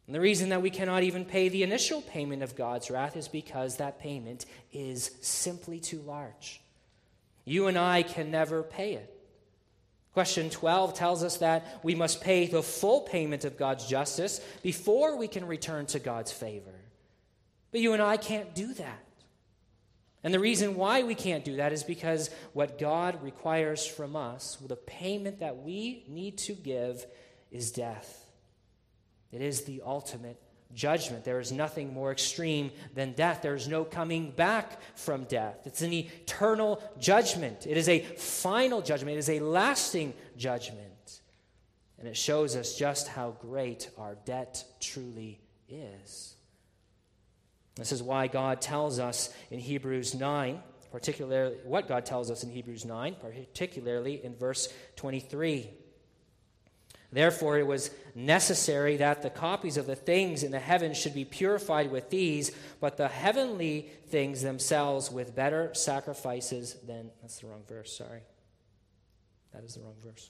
And 0.05 0.15
the 0.15 0.21
reason 0.21 0.49
that 0.49 0.61
we 0.61 0.69
cannot 0.69 1.03
even 1.03 1.25
pay 1.25 1.49
the 1.49 1.63
initial 1.63 2.01
payment 2.01 2.43
of 2.43 2.55
God's 2.55 2.91
wrath 2.91 3.15
is 3.15 3.27
because 3.27 3.77
that 3.77 3.99
payment 3.99 4.45
is 4.71 5.11
simply 5.21 5.79
too 5.79 6.01
large. 6.01 6.61
You 7.45 7.67
and 7.67 7.77
I 7.77 8.03
can 8.03 8.29
never 8.29 8.61
pay 8.61 8.93
it. 8.93 9.10
Question 10.13 10.49
12 10.49 10.93
tells 10.93 11.23
us 11.23 11.37
that 11.37 11.79
we 11.83 11.95
must 11.95 12.21
pay 12.21 12.45
the 12.45 12.61
full 12.61 13.01
payment 13.01 13.45
of 13.45 13.57
God's 13.57 13.87
justice 13.87 14.41
before 14.61 15.17
we 15.17 15.27
can 15.27 15.47
return 15.47 15.85
to 15.87 15.99
God's 15.99 16.31
favor. 16.31 16.73
But 17.71 17.79
you 17.79 17.93
and 17.93 18.01
I 18.01 18.17
can't 18.17 18.53
do 18.53 18.73
that. 18.73 19.05
And 20.23 20.33
the 20.33 20.39
reason 20.39 20.75
why 20.75 21.03
we 21.03 21.15
can't 21.15 21.45
do 21.45 21.55
that 21.55 21.71
is 21.71 21.83
because 21.83 22.29
what 22.53 22.77
God 22.77 23.23
requires 23.23 23.85
from 23.85 24.15
us, 24.15 24.57
the 24.67 24.75
payment 24.75 25.39
that 25.39 25.63
we 25.63 26.03
need 26.07 26.37
to 26.39 26.53
give, 26.53 27.05
is 27.49 27.71
death. 27.71 28.29
It 29.31 29.41
is 29.41 29.63
the 29.63 29.81
ultimate 29.83 30.39
judgment. 30.75 31.23
There 31.23 31.39
is 31.39 31.51
nothing 31.51 31.93
more 31.93 32.11
extreme 32.11 32.71
than 32.93 33.13
death. 33.13 33.41
There 33.41 33.55
is 33.55 33.67
no 33.67 33.83
coming 33.83 34.31
back 34.31 34.79
from 34.95 35.25
death. 35.25 35.59
It's 35.65 35.81
an 35.81 35.93
eternal 35.93 36.81
judgment. 36.99 37.67
It 37.67 37.77
is 37.77 37.89
a 37.89 37.99
final 37.99 38.81
judgment. 38.81 39.15
It 39.15 39.19
is 39.19 39.29
a 39.29 39.39
lasting 39.39 40.13
judgment. 40.37 41.21
And 41.99 42.07
it 42.07 42.17
shows 42.17 42.55
us 42.55 42.75
just 42.75 43.07
how 43.07 43.35
great 43.39 43.89
our 43.97 44.15
debt 44.25 44.63
truly 44.79 45.39
is. 45.69 46.35
This 47.75 47.91
is 47.91 48.03
why 48.03 48.27
God 48.27 48.61
tells 48.61 48.99
us 48.99 49.33
in 49.49 49.59
Hebrews 49.59 50.13
9, 50.15 50.61
particularly 50.91 51.57
what 51.63 51.87
God 51.87 52.05
tells 52.05 52.29
us 52.29 52.43
in 52.43 52.49
Hebrews 52.49 52.85
9, 52.85 53.15
particularly 53.21 54.23
in 54.23 54.35
verse 54.35 54.67
23. 54.97 55.69
Therefore, 57.11 57.57
it 57.57 57.67
was 57.67 57.91
necessary 58.15 58.97
that 58.97 59.21
the 59.21 59.29
copies 59.29 59.75
of 59.75 59.85
the 59.85 59.95
things 59.95 60.43
in 60.43 60.51
the 60.51 60.59
heavens 60.59 60.97
should 60.97 61.13
be 61.13 61.25
purified 61.25 61.91
with 61.91 62.09
these, 62.09 62.51
but 62.79 62.95
the 62.95 63.09
heavenly 63.09 63.89
things 64.07 64.41
themselves 64.41 65.11
with 65.11 65.35
better 65.35 65.73
sacrifices 65.73 66.75
than. 66.87 67.11
That's 67.21 67.39
the 67.39 67.47
wrong 67.47 67.63
verse, 67.67 67.97
sorry. 67.97 68.21
That 69.53 69.63
is 69.63 69.75
the 69.75 69.81
wrong 69.81 69.95
verse. 70.03 70.29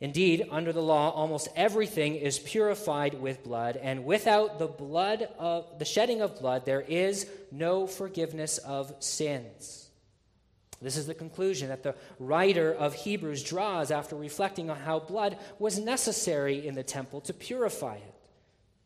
Indeed, 0.00 0.46
under 0.50 0.72
the 0.72 0.82
law, 0.82 1.10
almost 1.10 1.48
everything 1.56 2.14
is 2.14 2.38
purified 2.38 3.14
with 3.14 3.42
blood, 3.42 3.76
and 3.76 4.04
without 4.04 4.58
the 4.58 4.68
blood 4.68 5.28
of 5.38 5.78
the 5.78 5.84
shedding 5.84 6.20
of 6.20 6.38
blood, 6.38 6.64
there 6.64 6.80
is 6.80 7.28
no 7.50 7.86
forgiveness 7.86 8.58
of 8.58 8.94
sins. 9.00 9.87
This 10.80 10.96
is 10.96 11.06
the 11.06 11.14
conclusion 11.14 11.68
that 11.68 11.82
the 11.82 11.96
writer 12.20 12.72
of 12.72 12.94
Hebrews 12.94 13.42
draws 13.42 13.90
after 13.90 14.14
reflecting 14.14 14.70
on 14.70 14.78
how 14.78 15.00
blood 15.00 15.38
was 15.58 15.78
necessary 15.78 16.66
in 16.66 16.74
the 16.74 16.84
temple 16.84 17.20
to 17.22 17.34
purify 17.34 17.96
it. 17.96 18.14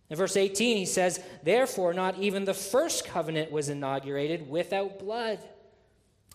In 0.09 0.17
verse 0.17 0.37
18, 0.37 0.77
he 0.77 0.87
says, 0.87 1.23
Therefore, 1.43 1.93
not 1.93 2.19
even 2.19 2.45
the 2.45 2.55
first 2.55 3.07
covenant 3.07 3.51
was 3.51 3.69
inaugurated 3.69 4.49
without 4.49 4.99
blood. 4.99 5.39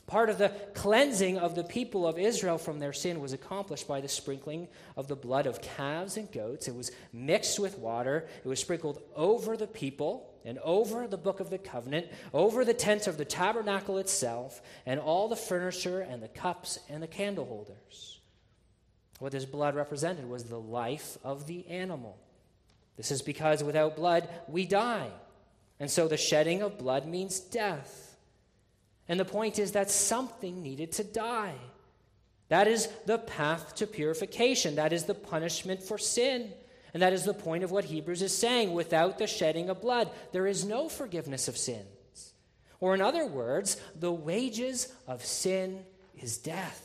Part 0.07 0.29
of 0.29 0.37
the 0.37 0.53
cleansing 0.73 1.37
of 1.37 1.55
the 1.55 1.65
people 1.65 2.07
of 2.07 2.17
Israel 2.17 2.57
from 2.57 2.79
their 2.79 2.93
sin 2.93 3.19
was 3.19 3.33
accomplished 3.33 3.89
by 3.89 3.99
the 3.99 4.07
sprinkling 4.07 4.69
of 4.95 5.09
the 5.09 5.17
blood 5.17 5.45
of 5.45 5.61
calves 5.61 6.15
and 6.15 6.31
goats. 6.31 6.69
It 6.69 6.75
was 6.75 6.91
mixed 7.11 7.59
with 7.59 7.77
water, 7.77 8.25
it 8.43 8.47
was 8.47 8.61
sprinkled 8.61 9.01
over 9.17 9.57
the 9.57 9.67
people 9.67 10.33
and 10.45 10.59
over 10.59 11.07
the 11.07 11.17
book 11.17 11.41
of 11.41 11.49
the 11.49 11.57
covenant, 11.57 12.07
over 12.33 12.63
the 12.63 12.73
tent 12.73 13.07
of 13.07 13.17
the 13.17 13.25
tabernacle 13.25 13.97
itself, 13.97 14.61
and 14.85 14.97
all 14.97 15.27
the 15.27 15.35
furniture 15.35 15.99
and 15.99 16.23
the 16.23 16.29
cups 16.29 16.79
and 16.87 17.03
the 17.03 17.07
candle 17.07 17.45
holders. 17.45 18.19
What 19.19 19.33
this 19.33 19.43
blood 19.43 19.75
represented 19.75 20.29
was 20.29 20.45
the 20.45 20.59
life 20.59 21.17
of 21.21 21.47
the 21.47 21.67
animal. 21.67 22.17
This 22.95 23.11
is 23.11 23.21
because 23.21 23.61
without 23.61 23.97
blood, 23.97 24.29
we 24.47 24.65
die. 24.65 25.09
And 25.81 25.91
so 25.91 26.07
the 26.07 26.15
shedding 26.15 26.61
of 26.61 26.77
blood 26.77 27.05
means 27.05 27.41
death. 27.41 28.06
And 29.09 29.19
the 29.19 29.25
point 29.25 29.59
is 29.59 29.71
that 29.71 29.89
something 29.89 30.61
needed 30.61 30.91
to 30.93 31.03
die. 31.03 31.55
That 32.49 32.67
is 32.67 32.87
the 33.05 33.17
path 33.17 33.75
to 33.75 33.87
purification. 33.87 34.75
That 34.75 34.93
is 34.93 35.03
the 35.03 35.13
punishment 35.13 35.83
for 35.83 35.97
sin. 35.97 36.51
And 36.93 37.03
that 37.03 37.13
is 37.13 37.23
the 37.23 37.33
point 37.33 37.63
of 37.63 37.71
what 37.71 37.85
Hebrews 37.85 38.21
is 38.21 38.35
saying. 38.35 38.73
Without 38.73 39.17
the 39.17 39.27
shedding 39.27 39.69
of 39.69 39.81
blood, 39.81 40.09
there 40.31 40.47
is 40.47 40.65
no 40.65 40.89
forgiveness 40.89 41.47
of 41.47 41.57
sins. 41.57 42.33
Or, 42.79 42.93
in 42.93 43.01
other 43.01 43.25
words, 43.25 43.81
the 43.99 44.11
wages 44.11 44.93
of 45.07 45.25
sin 45.25 45.83
is 46.15 46.37
death. 46.37 46.83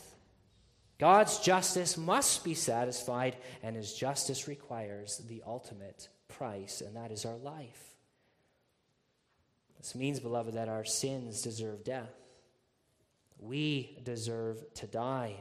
God's 0.99 1.39
justice 1.39 1.97
must 1.97 2.43
be 2.43 2.53
satisfied, 2.53 3.37
and 3.61 3.75
his 3.75 3.93
justice 3.93 4.47
requires 4.47 5.17
the 5.27 5.43
ultimate 5.45 6.07
price, 6.27 6.81
and 6.81 6.95
that 6.95 7.11
is 7.11 7.25
our 7.25 7.37
life. 7.37 7.92
This 9.83 9.95
means, 9.95 10.21
beloved, 10.21 10.53
that 10.53 10.69
our 10.69 10.85
sins 10.85 11.41
deserve 11.41 11.83
death. 11.83 12.15
We 13.37 13.99
deserve 14.01 14.63
to 14.75 14.87
die. 14.87 15.35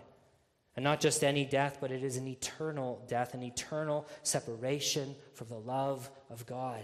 And 0.75 0.83
not 0.83 1.01
just 1.01 1.23
any 1.23 1.45
death, 1.45 1.79
but 1.81 1.93
it 1.93 2.03
is 2.03 2.17
an 2.17 2.27
eternal 2.27 3.05
death, 3.07 3.35
an 3.35 3.45
eternal 3.45 4.05
separation 4.25 5.15
from 5.35 5.47
the 5.47 5.61
love 5.61 6.11
of 6.29 6.45
God. 6.45 6.83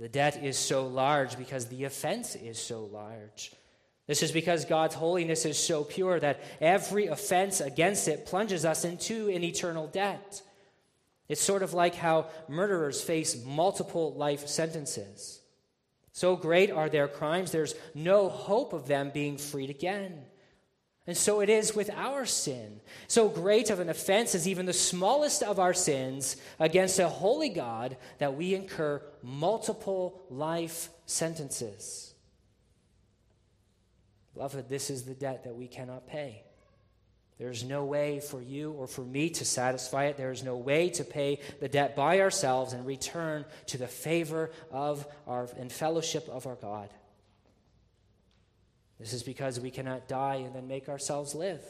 The 0.00 0.08
debt 0.08 0.42
is 0.42 0.58
so 0.58 0.88
large 0.88 1.38
because 1.38 1.66
the 1.66 1.84
offense 1.84 2.34
is 2.34 2.58
so 2.58 2.86
large. 2.86 3.52
This 4.08 4.24
is 4.24 4.32
because 4.32 4.64
God's 4.64 4.96
holiness 4.96 5.44
is 5.44 5.56
so 5.56 5.84
pure 5.84 6.18
that 6.18 6.40
every 6.60 7.06
offense 7.06 7.60
against 7.60 8.08
it 8.08 8.26
plunges 8.26 8.64
us 8.64 8.84
into 8.84 9.28
an 9.28 9.44
eternal 9.44 9.86
debt. 9.86 10.42
It's 11.28 11.40
sort 11.40 11.62
of 11.62 11.72
like 11.72 11.94
how 11.94 12.26
murderers 12.48 13.00
face 13.00 13.44
multiple 13.44 14.12
life 14.14 14.48
sentences. 14.48 15.38
So 16.12 16.36
great 16.36 16.70
are 16.70 16.88
their 16.88 17.08
crimes, 17.08 17.50
there's 17.50 17.74
no 17.94 18.28
hope 18.28 18.72
of 18.72 18.86
them 18.86 19.10
being 19.12 19.38
freed 19.38 19.70
again. 19.70 20.24
And 21.06 21.16
so 21.16 21.40
it 21.40 21.48
is 21.48 21.74
with 21.74 21.90
our 21.90 22.24
sin. 22.26 22.80
So 23.08 23.28
great 23.28 23.70
of 23.70 23.80
an 23.80 23.88
offense 23.88 24.36
is 24.36 24.46
even 24.46 24.66
the 24.66 24.72
smallest 24.72 25.42
of 25.42 25.58
our 25.58 25.74
sins 25.74 26.36
against 26.60 27.00
a 27.00 27.08
holy 27.08 27.48
God 27.48 27.96
that 28.18 28.36
we 28.36 28.54
incur 28.54 29.02
multiple 29.20 30.22
life 30.30 30.90
sentences. 31.06 32.14
Beloved, 34.34 34.68
this 34.68 34.90
is 34.90 35.02
the 35.02 35.14
debt 35.14 35.44
that 35.44 35.56
we 35.56 35.66
cannot 35.66 36.06
pay. 36.06 36.44
There 37.42 37.50
is 37.50 37.64
no 37.64 37.84
way 37.84 38.20
for 38.20 38.40
you 38.40 38.70
or 38.70 38.86
for 38.86 39.00
me 39.00 39.28
to 39.30 39.44
satisfy 39.44 40.04
it. 40.04 40.16
There 40.16 40.30
is 40.30 40.44
no 40.44 40.54
way 40.54 40.90
to 40.90 41.02
pay 41.02 41.40
the 41.58 41.68
debt 41.68 41.96
by 41.96 42.20
ourselves 42.20 42.72
and 42.72 42.86
return 42.86 43.44
to 43.66 43.78
the 43.78 43.88
favor 43.88 44.52
of 44.70 45.04
our 45.26 45.48
and 45.58 45.72
fellowship 45.72 46.28
of 46.28 46.46
our 46.46 46.54
God. 46.54 46.88
This 49.00 49.12
is 49.12 49.24
because 49.24 49.58
we 49.58 49.72
cannot 49.72 50.06
die 50.06 50.36
and 50.36 50.54
then 50.54 50.68
make 50.68 50.88
ourselves 50.88 51.34
live. 51.34 51.60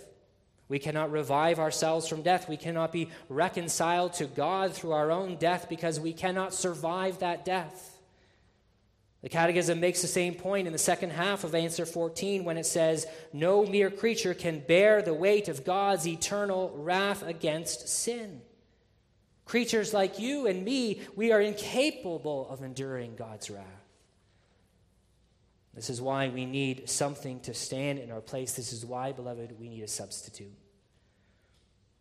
We 0.68 0.78
cannot 0.78 1.10
revive 1.10 1.58
ourselves 1.58 2.06
from 2.06 2.20
death. 2.20 2.50
We 2.50 2.58
cannot 2.58 2.92
be 2.92 3.08
reconciled 3.30 4.12
to 4.14 4.26
God 4.26 4.74
through 4.74 4.92
our 4.92 5.10
own 5.10 5.36
death 5.36 5.70
because 5.70 5.98
we 5.98 6.12
cannot 6.12 6.52
survive 6.52 7.20
that 7.20 7.46
death. 7.46 7.91
The 9.22 9.28
Catechism 9.28 9.78
makes 9.78 10.02
the 10.02 10.08
same 10.08 10.34
point 10.34 10.66
in 10.66 10.72
the 10.72 10.78
second 10.78 11.10
half 11.10 11.44
of 11.44 11.54
answer 11.54 11.86
14 11.86 12.44
when 12.44 12.56
it 12.56 12.66
says, 12.66 13.06
No 13.32 13.64
mere 13.64 13.90
creature 13.90 14.34
can 14.34 14.58
bear 14.58 15.00
the 15.00 15.14
weight 15.14 15.48
of 15.48 15.64
God's 15.64 16.06
eternal 16.08 16.72
wrath 16.76 17.22
against 17.22 17.88
sin. 17.88 18.42
Creatures 19.44 19.94
like 19.94 20.18
you 20.18 20.48
and 20.48 20.64
me, 20.64 21.02
we 21.14 21.30
are 21.30 21.40
incapable 21.40 22.48
of 22.48 22.62
enduring 22.62 23.14
God's 23.14 23.48
wrath. 23.48 23.64
This 25.74 25.88
is 25.88 26.02
why 26.02 26.28
we 26.28 26.44
need 26.44 26.88
something 26.90 27.40
to 27.40 27.54
stand 27.54 27.98
in 27.98 28.10
our 28.10 28.20
place. 28.20 28.52
This 28.54 28.72
is 28.72 28.84
why, 28.84 29.12
beloved, 29.12 29.58
we 29.58 29.68
need 29.68 29.82
a 29.82 29.88
substitute. 29.88 30.52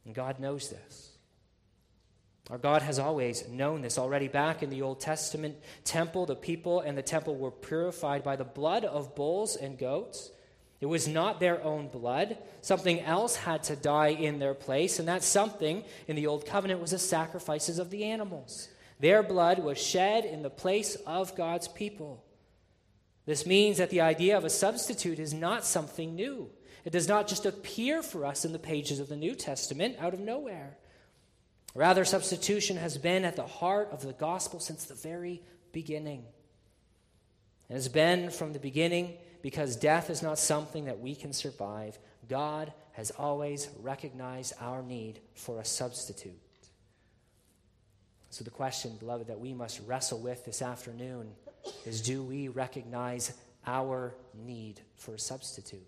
And 0.05 0.15
God 0.15 0.39
knows 0.39 0.69
this. 0.69 1.10
Our 2.51 2.57
God 2.57 2.81
has 2.81 2.99
always 2.99 3.47
known 3.47 3.81
this. 3.81 3.97
Already 3.97 4.27
back 4.27 4.61
in 4.61 4.69
the 4.69 4.81
Old 4.81 4.99
Testament 4.99 5.55
temple, 5.85 6.25
the 6.25 6.35
people 6.35 6.81
and 6.81 6.97
the 6.97 7.01
temple 7.01 7.37
were 7.37 7.49
purified 7.49 8.25
by 8.25 8.35
the 8.35 8.43
blood 8.43 8.83
of 8.83 9.15
bulls 9.15 9.55
and 9.55 9.77
goats. 9.77 10.31
It 10.81 10.87
was 10.87 11.07
not 11.07 11.39
their 11.39 11.63
own 11.63 11.87
blood. 11.87 12.37
Something 12.59 12.99
else 12.99 13.37
had 13.37 13.63
to 13.63 13.77
die 13.77 14.09
in 14.09 14.39
their 14.39 14.53
place, 14.53 14.99
and 14.99 15.07
that 15.07 15.23
something 15.23 15.85
in 16.09 16.17
the 16.17 16.27
Old 16.27 16.45
Covenant 16.45 16.81
was 16.81 16.91
the 16.91 16.99
sacrifices 16.99 17.79
of 17.79 17.89
the 17.89 18.03
animals. 18.03 18.67
Their 18.99 19.23
blood 19.23 19.59
was 19.59 19.81
shed 19.81 20.25
in 20.25 20.41
the 20.41 20.49
place 20.49 20.95
of 21.07 21.37
God's 21.37 21.69
people. 21.69 22.21
This 23.25 23.45
means 23.45 23.77
that 23.77 23.91
the 23.91 24.01
idea 24.01 24.37
of 24.37 24.43
a 24.43 24.49
substitute 24.49 25.19
is 25.19 25.33
not 25.33 25.63
something 25.63 26.15
new. 26.15 26.49
It 26.83 26.91
does 26.91 27.07
not 27.07 27.29
just 27.29 27.45
appear 27.45 28.03
for 28.03 28.25
us 28.25 28.43
in 28.43 28.51
the 28.51 28.59
pages 28.59 28.99
of 28.99 29.07
the 29.07 29.15
New 29.15 29.35
Testament 29.35 29.95
out 29.99 30.13
of 30.13 30.19
nowhere. 30.19 30.77
Rather, 31.73 32.03
substitution 32.03 32.77
has 32.77 32.97
been 32.97 33.23
at 33.23 33.35
the 33.35 33.47
heart 33.47 33.89
of 33.91 34.01
the 34.01 34.13
gospel 34.13 34.59
since 34.59 34.85
the 34.85 34.93
very 34.93 35.41
beginning. 35.71 36.25
It 37.69 37.73
has 37.73 37.87
been 37.87 38.29
from 38.29 38.51
the 38.51 38.59
beginning 38.59 39.17
because 39.41 39.75
death 39.77 40.09
is 40.09 40.21
not 40.21 40.37
something 40.37 40.85
that 40.85 40.99
we 40.99 41.15
can 41.15 41.31
survive. 41.31 41.97
God 42.27 42.73
has 42.93 43.11
always 43.11 43.69
recognized 43.81 44.53
our 44.59 44.83
need 44.83 45.19
for 45.33 45.59
a 45.59 45.65
substitute. 45.65 46.33
So, 48.29 48.43
the 48.43 48.49
question, 48.49 48.95
beloved, 48.99 49.27
that 49.27 49.39
we 49.39 49.53
must 49.53 49.81
wrestle 49.85 50.19
with 50.19 50.45
this 50.45 50.61
afternoon 50.61 51.31
is 51.85 52.01
do 52.01 52.23
we 52.23 52.47
recognize 52.47 53.33
our 53.65 54.13
need 54.33 54.81
for 54.95 55.15
a 55.15 55.19
substitute? 55.19 55.85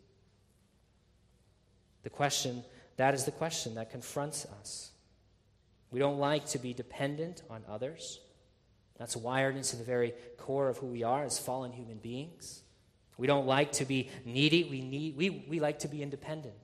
The 2.04 2.10
question, 2.10 2.64
that 2.98 3.14
is 3.14 3.24
the 3.24 3.32
question 3.32 3.76
that 3.76 3.92
confronts 3.92 4.46
us. 4.60 4.93
We 5.94 6.00
don't 6.00 6.18
like 6.18 6.48
to 6.48 6.58
be 6.58 6.74
dependent 6.74 7.44
on 7.52 7.64
others. 7.70 8.20
That's 8.98 9.16
wired 9.16 9.56
into 9.56 9.76
the 9.76 9.84
very 9.84 10.16
core 10.38 10.68
of 10.68 10.80
who 10.80 10.88
we 10.88 11.04
are 11.04 11.24
as 11.24 11.38
fallen 11.38 11.72
human 11.72 12.00
beings. 12.00 12.64
We 13.16 13.28
don't 13.28 13.46
like 13.46 13.74
to 13.74 13.86
be 13.86 14.10
needy. 14.26 14.64
We, 14.64 14.82
need, 14.82 15.16
we, 15.16 15.30
we 15.48 15.60
like 15.60 15.80
to 15.80 15.88
be 15.88 16.02
independent. 16.02 16.56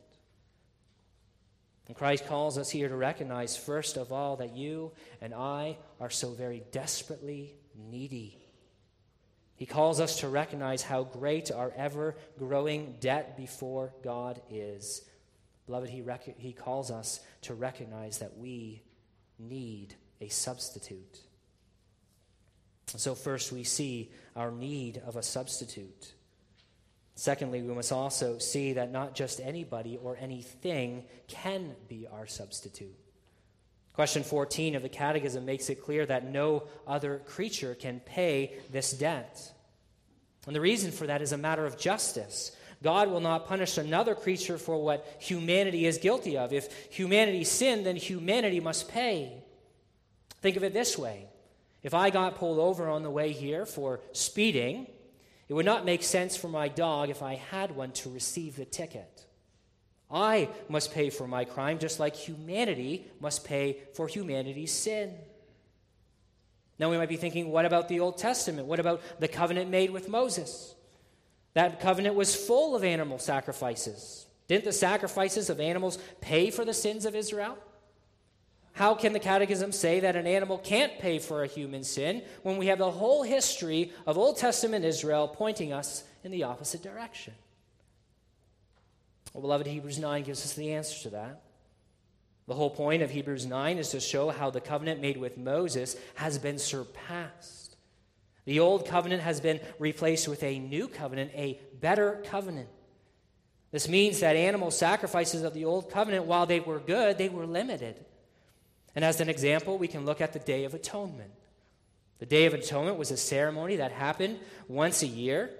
And 1.87 1.95
Christ 1.95 2.25
calls 2.25 2.57
us 2.57 2.71
here 2.71 2.89
to 2.89 2.95
recognize, 2.95 3.55
first 3.55 3.97
of 3.97 4.11
all, 4.11 4.37
that 4.37 4.55
you 4.55 4.93
and 5.21 5.31
I 5.31 5.77
are 5.99 6.09
so 6.09 6.31
very 6.31 6.63
desperately 6.71 7.53
needy. 7.75 8.39
He 9.55 9.67
calls 9.67 9.99
us 9.99 10.21
to 10.21 10.27
recognize 10.27 10.81
how 10.81 11.03
great 11.03 11.51
our 11.51 11.71
ever 11.77 12.15
growing 12.39 12.95
debt 12.99 13.37
before 13.37 13.93
God 14.03 14.41
is. 14.49 15.03
Beloved, 15.67 15.89
he, 15.89 16.01
rec- 16.01 16.39
he 16.39 16.51
calls 16.51 16.89
us 16.89 17.19
to 17.43 17.53
recognize 17.53 18.19
that 18.19 18.35
we 18.35 18.81
need 19.39 19.95
a 20.21 20.27
substitute. 20.27 21.19
So, 22.87 23.15
first, 23.15 23.51
we 23.51 23.63
see 23.63 24.11
our 24.35 24.51
need 24.51 25.01
of 25.05 25.15
a 25.15 25.23
substitute. 25.23 26.13
Secondly, 27.15 27.61
we 27.61 27.73
must 27.73 27.91
also 27.91 28.39
see 28.39 28.73
that 28.73 28.91
not 28.91 29.13
just 29.13 29.39
anybody 29.41 29.97
or 29.97 30.17
anything 30.17 31.03
can 31.27 31.75
be 31.87 32.07
our 32.11 32.25
substitute. 32.25 32.95
Question 33.93 34.23
14 34.23 34.75
of 34.75 34.81
the 34.81 34.89
Catechism 34.89 35.45
makes 35.45 35.69
it 35.69 35.83
clear 35.83 36.05
that 36.05 36.31
no 36.31 36.63
other 36.87 37.21
creature 37.25 37.75
can 37.75 37.99
pay 37.99 38.55
this 38.71 38.91
debt. 38.91 39.51
And 40.47 40.55
the 40.55 40.61
reason 40.61 40.91
for 40.91 41.05
that 41.07 41.21
is 41.21 41.33
a 41.33 41.37
matter 41.37 41.65
of 41.65 41.77
justice. 41.77 42.55
God 42.81 43.09
will 43.09 43.19
not 43.19 43.47
punish 43.47 43.77
another 43.77 44.15
creature 44.15 44.57
for 44.57 44.81
what 44.81 45.05
humanity 45.19 45.85
is 45.85 45.97
guilty 45.97 46.37
of. 46.37 46.53
If 46.53 46.71
humanity 46.91 47.43
sinned, 47.43 47.85
then 47.85 47.97
humanity 47.97 48.59
must 48.59 48.87
pay. 48.87 49.43
Think 50.41 50.55
of 50.55 50.63
it 50.63 50.73
this 50.73 50.97
way 50.97 51.27
if 51.83 51.93
I 51.93 52.09
got 52.09 52.35
pulled 52.35 52.59
over 52.59 52.89
on 52.89 53.03
the 53.03 53.09
way 53.09 53.31
here 53.31 53.65
for 53.65 54.01
speeding, 54.11 54.87
it 55.47 55.53
would 55.53 55.65
not 55.65 55.85
make 55.85 56.03
sense 56.03 56.35
for 56.35 56.47
my 56.47 56.67
dog, 56.67 57.09
if 57.09 57.23
I 57.23 57.35
had 57.35 57.75
one, 57.75 57.91
to 57.93 58.09
receive 58.09 58.55
the 58.55 58.65
ticket. 58.65 59.25
I 60.11 60.49
must 60.67 60.93
pay 60.93 61.09
for 61.09 61.27
my 61.27 61.45
crime 61.45 61.79
just 61.79 61.99
like 61.99 62.15
humanity 62.15 63.05
must 63.19 63.45
pay 63.45 63.77
for 63.93 64.07
humanity's 64.07 64.71
sin. 64.71 65.13
Now 66.79 66.89
we 66.89 66.97
might 66.97 67.09
be 67.09 67.17
thinking, 67.17 67.51
what 67.51 67.65
about 67.65 67.89
the 67.89 67.99
Old 67.99 68.17
Testament? 68.17 68.67
What 68.67 68.79
about 68.79 69.01
the 69.19 69.27
covenant 69.27 69.69
made 69.69 69.91
with 69.91 70.07
Moses? 70.07 70.73
That 71.53 71.79
covenant 71.79 72.15
was 72.15 72.35
full 72.35 72.75
of 72.75 72.83
animal 72.83 73.19
sacrifices. 73.19 74.27
Didn't 74.47 74.65
the 74.65 74.71
sacrifices 74.71 75.49
of 75.49 75.59
animals 75.59 75.97
pay 76.21 76.49
for 76.49 76.65
the 76.65 76.73
sins 76.73 77.05
of 77.05 77.15
Israel? 77.15 77.57
How 78.73 78.95
can 78.95 79.13
the 79.13 79.19
Catechism 79.19 79.71
say 79.71 79.99
that 79.99 80.15
an 80.15 80.25
animal 80.25 80.57
can't 80.57 80.99
pay 80.99 81.19
for 81.19 81.43
a 81.43 81.47
human 81.47 81.83
sin 81.83 82.23
when 82.43 82.57
we 82.57 82.67
have 82.67 82.77
the 82.77 82.91
whole 82.91 83.23
history 83.23 83.91
of 84.07 84.17
Old 84.17 84.37
Testament 84.37 84.85
Israel 84.85 85.27
pointing 85.27 85.73
us 85.73 86.03
in 86.23 86.31
the 86.31 86.43
opposite 86.43 86.81
direction? 86.81 87.33
Well, 89.33 89.41
beloved, 89.41 89.67
Hebrews 89.67 89.99
9 89.99 90.23
gives 90.23 90.43
us 90.43 90.53
the 90.53 90.73
answer 90.73 91.03
to 91.03 91.09
that. 91.09 91.41
The 92.47 92.55
whole 92.55 92.69
point 92.69 93.03
of 93.03 93.11
Hebrews 93.11 93.45
9 93.45 93.77
is 93.77 93.89
to 93.89 93.99
show 93.99 94.29
how 94.29 94.49
the 94.49 94.61
covenant 94.61 95.01
made 95.01 95.17
with 95.17 95.37
Moses 95.37 95.95
has 96.15 96.39
been 96.39 96.57
surpassed. 96.57 97.58
The 98.49 98.61
old 98.61 98.87
covenant 98.87 99.21
has 99.21 99.39
been 99.39 99.59
replaced 99.77 100.27
with 100.27 100.41
a 100.41 100.57
new 100.57 100.87
covenant, 100.87 101.29
a 101.35 101.59
better 101.79 102.19
covenant. 102.25 102.67
This 103.69 103.87
means 103.87 104.21
that 104.21 104.35
animal 104.35 104.71
sacrifices 104.71 105.43
of 105.43 105.53
the 105.53 105.65
old 105.65 105.91
covenant, 105.91 106.25
while 106.25 106.47
they 106.47 106.59
were 106.59 106.79
good, 106.79 107.19
they 107.19 107.29
were 107.29 107.45
limited. 107.45 108.03
And 108.95 109.05
as 109.05 109.21
an 109.21 109.29
example, 109.29 109.77
we 109.77 109.87
can 109.87 110.03
look 110.03 110.19
at 110.19 110.33
the 110.33 110.39
Day 110.39 110.63
of 110.63 110.73
Atonement. 110.73 111.29
The 112.17 112.25
Day 112.25 112.47
of 112.47 112.55
Atonement 112.55 112.97
was 112.97 113.11
a 113.11 113.17
ceremony 113.17 113.75
that 113.75 113.91
happened 113.91 114.39
once 114.67 115.03
a 115.03 115.07
year, 115.07 115.51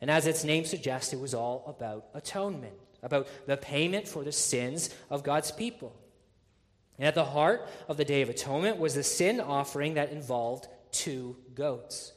and 0.00 0.08
as 0.08 0.28
its 0.28 0.44
name 0.44 0.64
suggests, 0.64 1.12
it 1.12 1.18
was 1.18 1.34
all 1.34 1.64
about 1.66 2.10
atonement, 2.14 2.74
about 3.02 3.26
the 3.46 3.56
payment 3.56 4.06
for 4.06 4.22
the 4.22 4.30
sins 4.30 4.94
of 5.10 5.24
God's 5.24 5.50
people. 5.50 5.96
And 6.96 7.08
at 7.08 7.16
the 7.16 7.24
heart 7.24 7.68
of 7.88 7.96
the 7.96 8.04
Day 8.04 8.22
of 8.22 8.28
Atonement 8.28 8.78
was 8.78 8.94
the 8.94 9.02
sin 9.02 9.40
offering 9.40 9.94
that 9.94 10.12
involved 10.12 10.68
two 10.92 11.36
goats. 11.56 12.12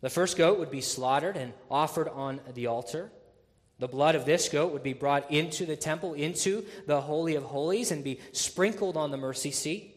The 0.00 0.10
first 0.10 0.36
goat 0.36 0.58
would 0.58 0.70
be 0.70 0.80
slaughtered 0.80 1.36
and 1.36 1.52
offered 1.70 2.08
on 2.08 2.40
the 2.54 2.66
altar. 2.66 3.10
The 3.78 3.88
blood 3.88 4.14
of 4.14 4.24
this 4.24 4.48
goat 4.48 4.72
would 4.72 4.82
be 4.82 4.92
brought 4.92 5.30
into 5.30 5.64
the 5.66 5.76
temple, 5.76 6.14
into 6.14 6.64
the 6.86 7.00
Holy 7.00 7.36
of 7.36 7.44
Holies, 7.44 7.90
and 7.90 8.02
be 8.02 8.20
sprinkled 8.32 8.96
on 8.96 9.10
the 9.10 9.16
mercy 9.16 9.50
seat. 9.50 9.94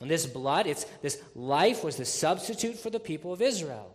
And 0.00 0.10
this 0.10 0.26
blood, 0.26 0.66
it's, 0.66 0.84
this 1.02 1.22
life, 1.34 1.82
was 1.82 1.96
the 1.96 2.04
substitute 2.04 2.78
for 2.78 2.90
the 2.90 3.00
people 3.00 3.32
of 3.32 3.40
Israel. 3.40 3.92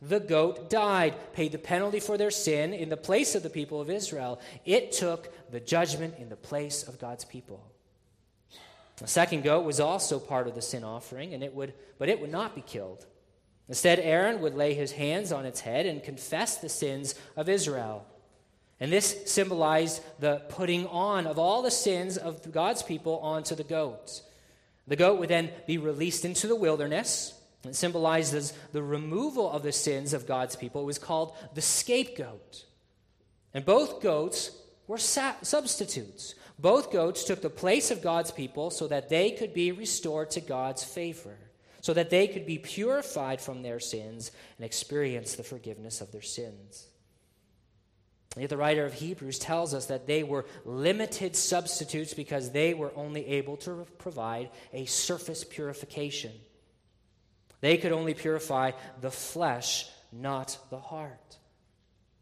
The 0.00 0.20
goat 0.20 0.70
died, 0.70 1.14
paid 1.32 1.52
the 1.52 1.58
penalty 1.58 2.00
for 2.00 2.16
their 2.16 2.30
sin 2.30 2.72
in 2.72 2.88
the 2.88 2.96
place 2.96 3.34
of 3.34 3.42
the 3.42 3.50
people 3.50 3.80
of 3.80 3.90
Israel. 3.90 4.40
It 4.64 4.92
took 4.92 5.50
the 5.50 5.60
judgment 5.60 6.14
in 6.18 6.28
the 6.28 6.36
place 6.36 6.82
of 6.84 6.98
God's 6.98 7.24
people. 7.24 7.64
The 8.96 9.08
second 9.08 9.42
goat 9.42 9.64
was 9.64 9.80
also 9.80 10.18
part 10.18 10.46
of 10.46 10.54
the 10.54 10.62
sin 10.62 10.84
offering, 10.84 11.34
and 11.34 11.42
it 11.42 11.54
would, 11.54 11.74
but 11.98 12.08
it 12.08 12.20
would 12.20 12.30
not 12.30 12.54
be 12.54 12.60
killed. 12.60 13.06
Instead, 13.68 14.00
Aaron 14.00 14.40
would 14.40 14.54
lay 14.54 14.72
his 14.72 14.92
hands 14.92 15.30
on 15.30 15.44
its 15.44 15.60
head 15.60 15.84
and 15.84 16.02
confess 16.02 16.56
the 16.56 16.70
sins 16.70 17.14
of 17.36 17.48
Israel. 17.48 18.06
And 18.80 18.90
this 18.90 19.24
symbolized 19.26 20.02
the 20.20 20.42
putting 20.48 20.86
on 20.86 21.26
of 21.26 21.38
all 21.38 21.62
the 21.62 21.70
sins 21.70 22.16
of 22.16 22.50
God's 22.50 22.82
people 22.82 23.18
onto 23.18 23.54
the 23.54 23.64
goat. 23.64 24.22
The 24.86 24.96
goat 24.96 25.18
would 25.18 25.28
then 25.28 25.50
be 25.66 25.76
released 25.76 26.24
into 26.24 26.46
the 26.46 26.56
wilderness. 26.56 27.34
It 27.64 27.74
symbolizes 27.74 28.54
the 28.72 28.82
removal 28.82 29.50
of 29.50 29.62
the 29.62 29.72
sins 29.72 30.14
of 30.14 30.26
God's 30.26 30.56
people. 30.56 30.82
It 30.82 30.86
was 30.86 30.98
called 30.98 31.36
the 31.54 31.60
scapegoat. 31.60 32.64
And 33.52 33.66
both 33.66 34.00
goats 34.00 34.52
were 34.86 34.96
substitutes. 34.96 36.34
Both 36.58 36.90
goats 36.90 37.24
took 37.24 37.42
the 37.42 37.50
place 37.50 37.90
of 37.90 38.00
God's 38.00 38.30
people 38.30 38.70
so 38.70 38.86
that 38.88 39.10
they 39.10 39.32
could 39.32 39.52
be 39.52 39.72
restored 39.72 40.30
to 40.30 40.40
God's 40.40 40.84
favor 40.84 41.36
so 41.88 41.94
that 41.94 42.10
they 42.10 42.28
could 42.28 42.44
be 42.44 42.58
purified 42.58 43.40
from 43.40 43.62
their 43.62 43.80
sins 43.80 44.30
and 44.58 44.66
experience 44.66 45.36
the 45.36 45.42
forgiveness 45.42 46.02
of 46.02 46.12
their 46.12 46.20
sins. 46.20 46.86
Yet 48.36 48.50
the 48.50 48.58
writer 48.58 48.84
of 48.84 48.92
Hebrews 48.92 49.38
tells 49.38 49.72
us 49.72 49.86
that 49.86 50.06
they 50.06 50.22
were 50.22 50.44
limited 50.66 51.34
substitutes 51.34 52.12
because 52.12 52.50
they 52.50 52.74
were 52.74 52.92
only 52.94 53.26
able 53.28 53.56
to 53.56 53.86
provide 53.96 54.50
a 54.74 54.84
surface 54.84 55.44
purification. 55.44 56.32
They 57.62 57.78
could 57.78 57.92
only 57.92 58.12
purify 58.12 58.72
the 59.00 59.10
flesh, 59.10 59.88
not 60.12 60.58
the 60.68 60.80
heart. 60.80 61.37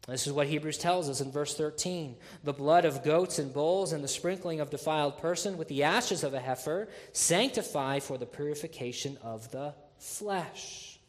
This 0.07 0.25
is 0.25 0.31
what 0.31 0.47
Hebrews 0.47 0.77
tells 0.77 1.09
us 1.09 1.19
in 1.19 1.31
verse 1.31 1.53
13. 1.53 2.15
The 2.45 2.53
blood 2.53 2.85
of 2.85 3.03
goats 3.03 3.39
and 3.39 3.53
bulls 3.53 3.91
and 3.91 4.01
the 4.01 4.07
sprinkling 4.07 4.61
of 4.61 4.69
defiled 4.69 5.17
person 5.17 5.57
with 5.57 5.67
the 5.67 5.83
ashes 5.83 6.23
of 6.23 6.33
a 6.33 6.39
heifer 6.39 6.87
sanctify 7.11 7.99
for 7.99 8.17
the 8.17 8.25
purification 8.25 9.17
of 9.21 9.51
the 9.51 9.73
flesh. 9.97 10.99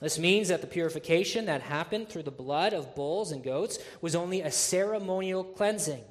This 0.00 0.18
means 0.18 0.48
that 0.48 0.60
the 0.60 0.66
purification 0.66 1.46
that 1.46 1.62
happened 1.62 2.08
through 2.08 2.24
the 2.24 2.32
blood 2.32 2.72
of 2.72 2.96
bulls 2.96 3.30
and 3.30 3.44
goats 3.44 3.78
was 4.00 4.16
only 4.16 4.40
a 4.40 4.50
ceremonial 4.50 5.44
cleansing. 5.44 6.02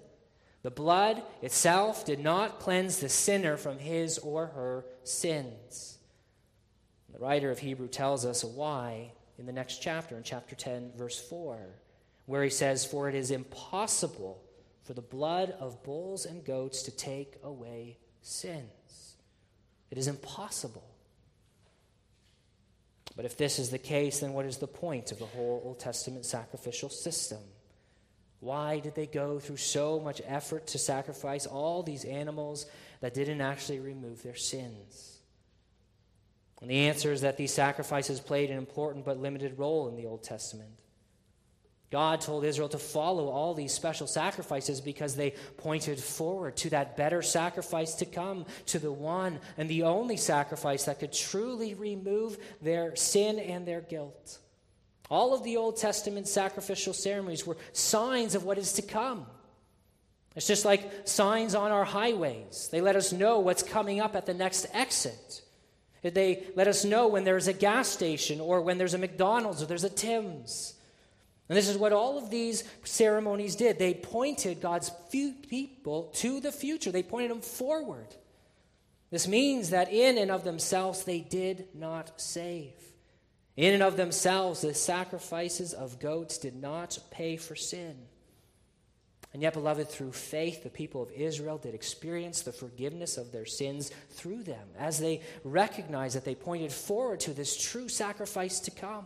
The 0.64 0.72
blood 0.72 1.22
itself 1.42 2.06
did 2.06 2.20
not 2.20 2.60
cleanse 2.60 2.98
the 2.98 3.10
sinner 3.10 3.58
from 3.58 3.78
his 3.78 4.18
or 4.20 4.48
her 4.48 4.86
sins. 5.04 6.00
The 7.12 7.20
writer 7.20 7.52
of 7.52 7.60
Hebrew 7.60 7.90
tells 7.90 8.26
us 8.26 8.44
why 8.44 9.12
in 9.38 9.46
the 9.46 9.52
next 9.52 9.80
chapter, 9.80 10.16
in 10.16 10.24
chapter 10.24 10.56
10, 10.56 10.94
verse 10.96 11.20
4 11.20 11.76
where 12.26 12.44
he 12.44 12.50
says, 12.50 12.86
For 12.86 13.10
it 13.10 13.16
is 13.16 13.32
impossible 13.32 14.42
for 14.84 14.94
the 14.94 15.02
blood 15.02 15.56
of 15.60 15.84
bulls 15.84 16.26
and 16.26 16.44
goats 16.44 16.84
to 16.84 16.92
take 16.92 17.36
away 17.44 17.98
sins. 18.22 19.16
It 19.92 19.98
is 19.98 20.08
impossible. 20.08 20.84
But 23.16 23.26
if 23.26 23.38
this 23.38 23.60
is 23.60 23.70
the 23.70 23.78
case, 23.78 24.20
then 24.20 24.34
what 24.34 24.46
is 24.46 24.58
the 24.58 24.68
point 24.68 25.12
of 25.12 25.20
the 25.20 25.26
whole 25.26 25.62
Old 25.64 25.80
Testament 25.80 26.26
sacrificial 26.26 26.90
system? 26.90 27.40
Why 28.42 28.80
did 28.80 28.94
they 28.94 29.08
go 29.08 29.40
through 29.40 29.58
so 29.58 30.00
much 30.00 30.22
effort 30.26 30.68
to 30.68 30.78
sacrifice 30.78 31.46
all 31.46 31.82
these 31.82 32.04
animals 32.04 32.66
that 33.00 33.14
didn't 33.14 33.42
actually 33.42 33.80
remove 33.80 34.22
their 34.22 34.36
sins? 34.36 35.20
And 36.62 36.70
the 36.70 36.88
answer 36.88 37.12
is 37.12 37.22
that 37.22 37.38
these 37.38 37.54
sacrifices 37.54 38.20
played 38.20 38.50
an 38.50 38.58
important 38.58 39.06
but 39.06 39.18
limited 39.18 39.58
role 39.58 39.88
in 39.88 39.96
the 39.96 40.06
Old 40.06 40.24
Testament. 40.24 40.70
God 41.92 42.22
told 42.22 42.44
Israel 42.44 42.70
to 42.70 42.78
follow 42.78 43.28
all 43.30 43.54
these 43.54 43.74
special 43.74 44.08
sacrifices 44.08 44.82
because 44.82 45.16
they 45.16 45.36
pointed 45.58 46.00
forward 46.00 46.58
to 46.58 46.70
that 46.72 46.98
better 46.98 47.22
sacrifice 47.22 47.96
to 47.96 48.06
come, 48.06 48.46
to 48.68 48.80
the 48.80 48.92
one 48.92 49.40
and 49.58 49.70
the 49.70 49.84
only 49.84 50.18
sacrifice 50.18 50.86
that 50.86 51.00
could 51.00 51.14
truly 51.14 51.74
remove 51.74 52.38
their 52.62 52.96
sin 52.96 53.40
and 53.40 53.68
their 53.68 53.82
guilt. 53.82 54.40
All 55.10 55.34
of 55.34 55.44
the 55.44 55.58
Old 55.58 55.78
Testament 55.78 56.28
sacrificial 56.28 56.94
ceremonies 56.94 57.46
were 57.46 57.58
signs 57.74 58.34
of 58.34 58.44
what 58.44 58.58
is 58.58 58.74
to 58.74 58.82
come. 58.82 59.28
It's 60.36 60.48
just 60.48 60.66
like 60.66 61.08
signs 61.08 61.56
on 61.56 61.72
our 61.72 61.86
highways. 61.86 62.68
They 62.72 62.82
let 62.82 62.96
us 62.96 63.14
know 63.14 63.40
what's 63.40 63.64
coming 63.64 64.02
up 64.02 64.16
at 64.16 64.26
the 64.26 64.34
next 64.34 64.68
exit. 64.74 65.44
They 66.02 66.44
let 66.56 66.68
us 66.68 66.86
know 66.86 67.08
when 67.08 67.24
there's 67.24 67.48
a 67.48 67.54
gas 67.54 67.88
station 67.88 68.40
or 68.40 68.62
when 68.62 68.78
there's 68.78 68.94
a 68.94 69.00
McDonald's 69.00 69.64
or 69.64 69.66
there's 69.66 69.84
a 69.84 69.90
Tim's. 69.90 70.75
And 71.48 71.58
this 71.58 71.70
is 71.70 71.78
what 71.78 71.94
all 71.94 72.18
of 72.18 72.30
these 72.30 72.64
ceremonies 72.84 73.56
did. 73.56 73.78
They 73.78 73.94
pointed 73.94 74.62
God's 74.62 74.92
people 75.12 76.12
to 76.16 76.40
the 76.40 76.52
future, 76.52 76.92
they 76.92 77.04
pointed 77.04 77.32
them 77.32 77.42
forward. 77.42 78.08
This 79.12 79.28
means 79.28 79.70
that 79.70 79.94
in 79.94 80.18
and 80.18 80.32
of 80.32 80.44
themselves, 80.44 81.04
they 81.04 81.20
did 81.22 81.68
not 81.74 82.20
save. 82.20 82.74
In 83.56 83.74
and 83.74 83.84
of 83.84 83.96
themselves, 83.96 84.62
the 84.62 84.74
sacrifices 84.74 85.74
of 85.74 86.00
goats 86.00 86.38
did 86.38 86.56
not 86.56 86.98
pay 87.12 87.38
for 87.38 87.56
sin. 87.56 87.96
And 89.32 89.42
yet, 89.42 89.54
beloved, 89.54 89.90
through 89.90 90.14
faith, 90.14 90.64
the 90.64 90.70
people 90.70 91.04
of 91.04 91.12
Israel 91.12 91.58
did 91.58 91.76
experience 91.76 92.42
the 92.42 92.52
forgiveness 92.52 93.18
of 93.18 93.32
their 93.32 93.46
sins 93.46 93.92
through 94.12 94.44
them 94.44 94.68
as 94.78 95.00
they 95.00 95.22
recognized 95.44 96.16
that 96.16 96.26
they 96.26 96.36
pointed 96.36 96.72
forward 96.72 97.20
to 97.22 97.34
this 97.34 97.56
true 97.58 97.90
sacrifice 97.90 98.60
to 98.62 98.72
come. 98.72 99.06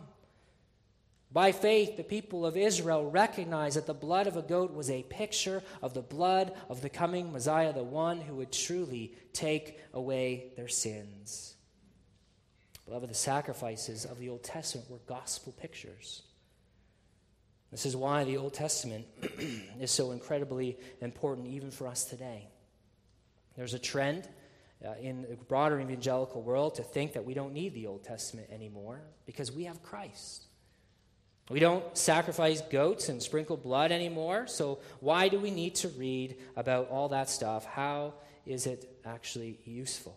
By 1.32 1.52
faith, 1.52 1.96
the 1.96 2.02
people 2.02 2.44
of 2.44 2.56
Israel 2.56 3.08
recognized 3.08 3.76
that 3.76 3.86
the 3.86 3.94
blood 3.94 4.26
of 4.26 4.36
a 4.36 4.42
goat 4.42 4.74
was 4.74 4.90
a 4.90 5.04
picture 5.04 5.62
of 5.80 5.94
the 5.94 6.02
blood 6.02 6.52
of 6.68 6.82
the 6.82 6.88
coming 6.88 7.32
Messiah, 7.32 7.72
the 7.72 7.84
one 7.84 8.20
who 8.20 8.34
would 8.36 8.50
truly 8.50 9.14
take 9.32 9.78
away 9.94 10.52
their 10.56 10.66
sins. 10.66 11.54
Beloved, 12.84 13.08
the 13.08 13.14
sacrifices 13.14 14.04
of 14.04 14.18
the 14.18 14.28
Old 14.28 14.42
Testament 14.42 14.90
were 14.90 14.98
gospel 15.06 15.52
pictures. 15.52 16.22
This 17.70 17.86
is 17.86 17.94
why 17.94 18.24
the 18.24 18.36
Old 18.36 18.52
Testament 18.52 19.06
is 19.80 19.92
so 19.92 20.10
incredibly 20.10 20.76
important, 21.00 21.46
even 21.46 21.70
for 21.70 21.86
us 21.86 22.04
today. 22.04 22.48
There's 23.56 23.74
a 23.74 23.78
trend 23.78 24.28
uh, 24.84 24.94
in 25.00 25.22
the 25.22 25.36
broader 25.36 25.78
evangelical 25.78 26.42
world 26.42 26.74
to 26.76 26.82
think 26.82 27.12
that 27.12 27.24
we 27.24 27.34
don't 27.34 27.52
need 27.52 27.74
the 27.74 27.86
Old 27.86 28.02
Testament 28.02 28.48
anymore 28.50 29.02
because 29.26 29.52
we 29.52 29.64
have 29.64 29.80
Christ. 29.84 30.46
We 31.50 31.58
don't 31.58 31.98
sacrifice 31.98 32.60
goats 32.60 33.08
and 33.08 33.20
sprinkle 33.20 33.56
blood 33.56 33.90
anymore, 33.90 34.46
so 34.46 34.78
why 35.00 35.28
do 35.28 35.40
we 35.40 35.50
need 35.50 35.74
to 35.76 35.88
read 35.88 36.36
about 36.56 36.88
all 36.90 37.08
that 37.08 37.28
stuff? 37.28 37.64
How 37.64 38.14
is 38.46 38.66
it 38.66 38.88
actually 39.04 39.58
useful? 39.64 40.16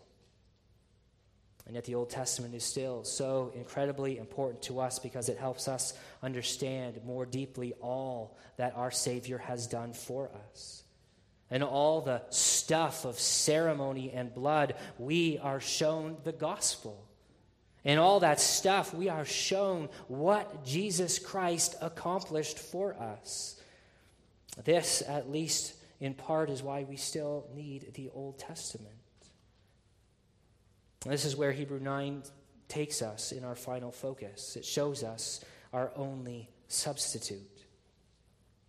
And 1.66 1.74
yet, 1.74 1.86
the 1.86 1.96
Old 1.96 2.10
Testament 2.10 2.54
is 2.54 2.62
still 2.62 3.02
so 3.02 3.50
incredibly 3.56 4.18
important 4.18 4.62
to 4.64 4.78
us 4.78 5.00
because 5.00 5.28
it 5.28 5.38
helps 5.38 5.66
us 5.66 5.94
understand 6.22 7.00
more 7.04 7.26
deeply 7.26 7.72
all 7.80 8.36
that 8.56 8.76
our 8.76 8.92
Savior 8.92 9.38
has 9.38 9.66
done 9.66 9.92
for 9.92 10.30
us. 10.50 10.84
And 11.50 11.64
all 11.64 12.00
the 12.00 12.22
stuff 12.30 13.04
of 13.04 13.18
ceremony 13.18 14.12
and 14.12 14.32
blood, 14.32 14.74
we 14.98 15.38
are 15.38 15.58
shown 15.58 16.16
the 16.22 16.32
gospel. 16.32 17.03
In 17.84 17.98
all 17.98 18.20
that 18.20 18.40
stuff, 18.40 18.94
we 18.94 19.08
are 19.08 19.26
shown 19.26 19.90
what 20.08 20.64
Jesus 20.64 21.18
Christ 21.18 21.74
accomplished 21.82 22.58
for 22.58 22.94
us. 22.94 23.60
This, 24.64 25.02
at 25.06 25.30
least 25.30 25.74
in 26.00 26.14
part, 26.14 26.48
is 26.48 26.62
why 26.62 26.84
we 26.84 26.96
still 26.96 27.46
need 27.54 27.92
the 27.94 28.08
Old 28.14 28.38
Testament. 28.38 28.94
This 31.04 31.26
is 31.26 31.36
where 31.36 31.52
Hebrew 31.52 31.80
9 31.80 32.22
takes 32.68 33.02
us 33.02 33.32
in 33.32 33.44
our 33.44 33.54
final 33.54 33.92
focus. 33.92 34.56
It 34.56 34.64
shows 34.64 35.04
us 35.04 35.44
our 35.72 35.92
only 35.96 36.48
substitute. 36.68 37.64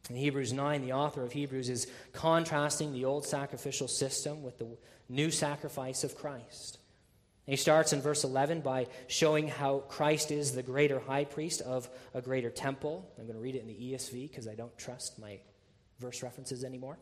In 0.09 0.17
Hebrews 0.17 0.51
9, 0.51 0.81
the 0.81 0.93
author 0.93 1.23
of 1.23 1.31
Hebrews 1.31 1.69
is 1.69 1.87
contrasting 2.11 2.91
the 2.91 3.05
old 3.05 3.25
sacrificial 3.25 3.87
system 3.87 4.43
with 4.43 4.57
the 4.57 4.77
new 5.07 5.31
sacrifice 5.31 6.03
of 6.03 6.17
Christ. 6.17 6.79
He 7.45 7.57
starts 7.57 7.93
in 7.93 8.01
verse 8.01 8.23
11 8.23 8.61
by 8.61 8.87
showing 9.07 9.47
how 9.47 9.79
Christ 9.87 10.31
is 10.31 10.53
the 10.53 10.63
greater 10.63 10.99
high 10.99 11.25
priest 11.25 11.61
of 11.61 11.87
a 12.13 12.21
greater 12.21 12.49
temple. 12.49 13.07
I'm 13.19 13.25
going 13.25 13.35
to 13.35 13.41
read 13.41 13.55
it 13.55 13.61
in 13.61 13.67
the 13.67 13.73
ESV 13.73 14.29
because 14.29 14.47
I 14.47 14.55
don't 14.55 14.75
trust 14.77 15.19
my 15.19 15.39
verse 15.99 16.23
references 16.23 16.63
anymore. 16.63 16.97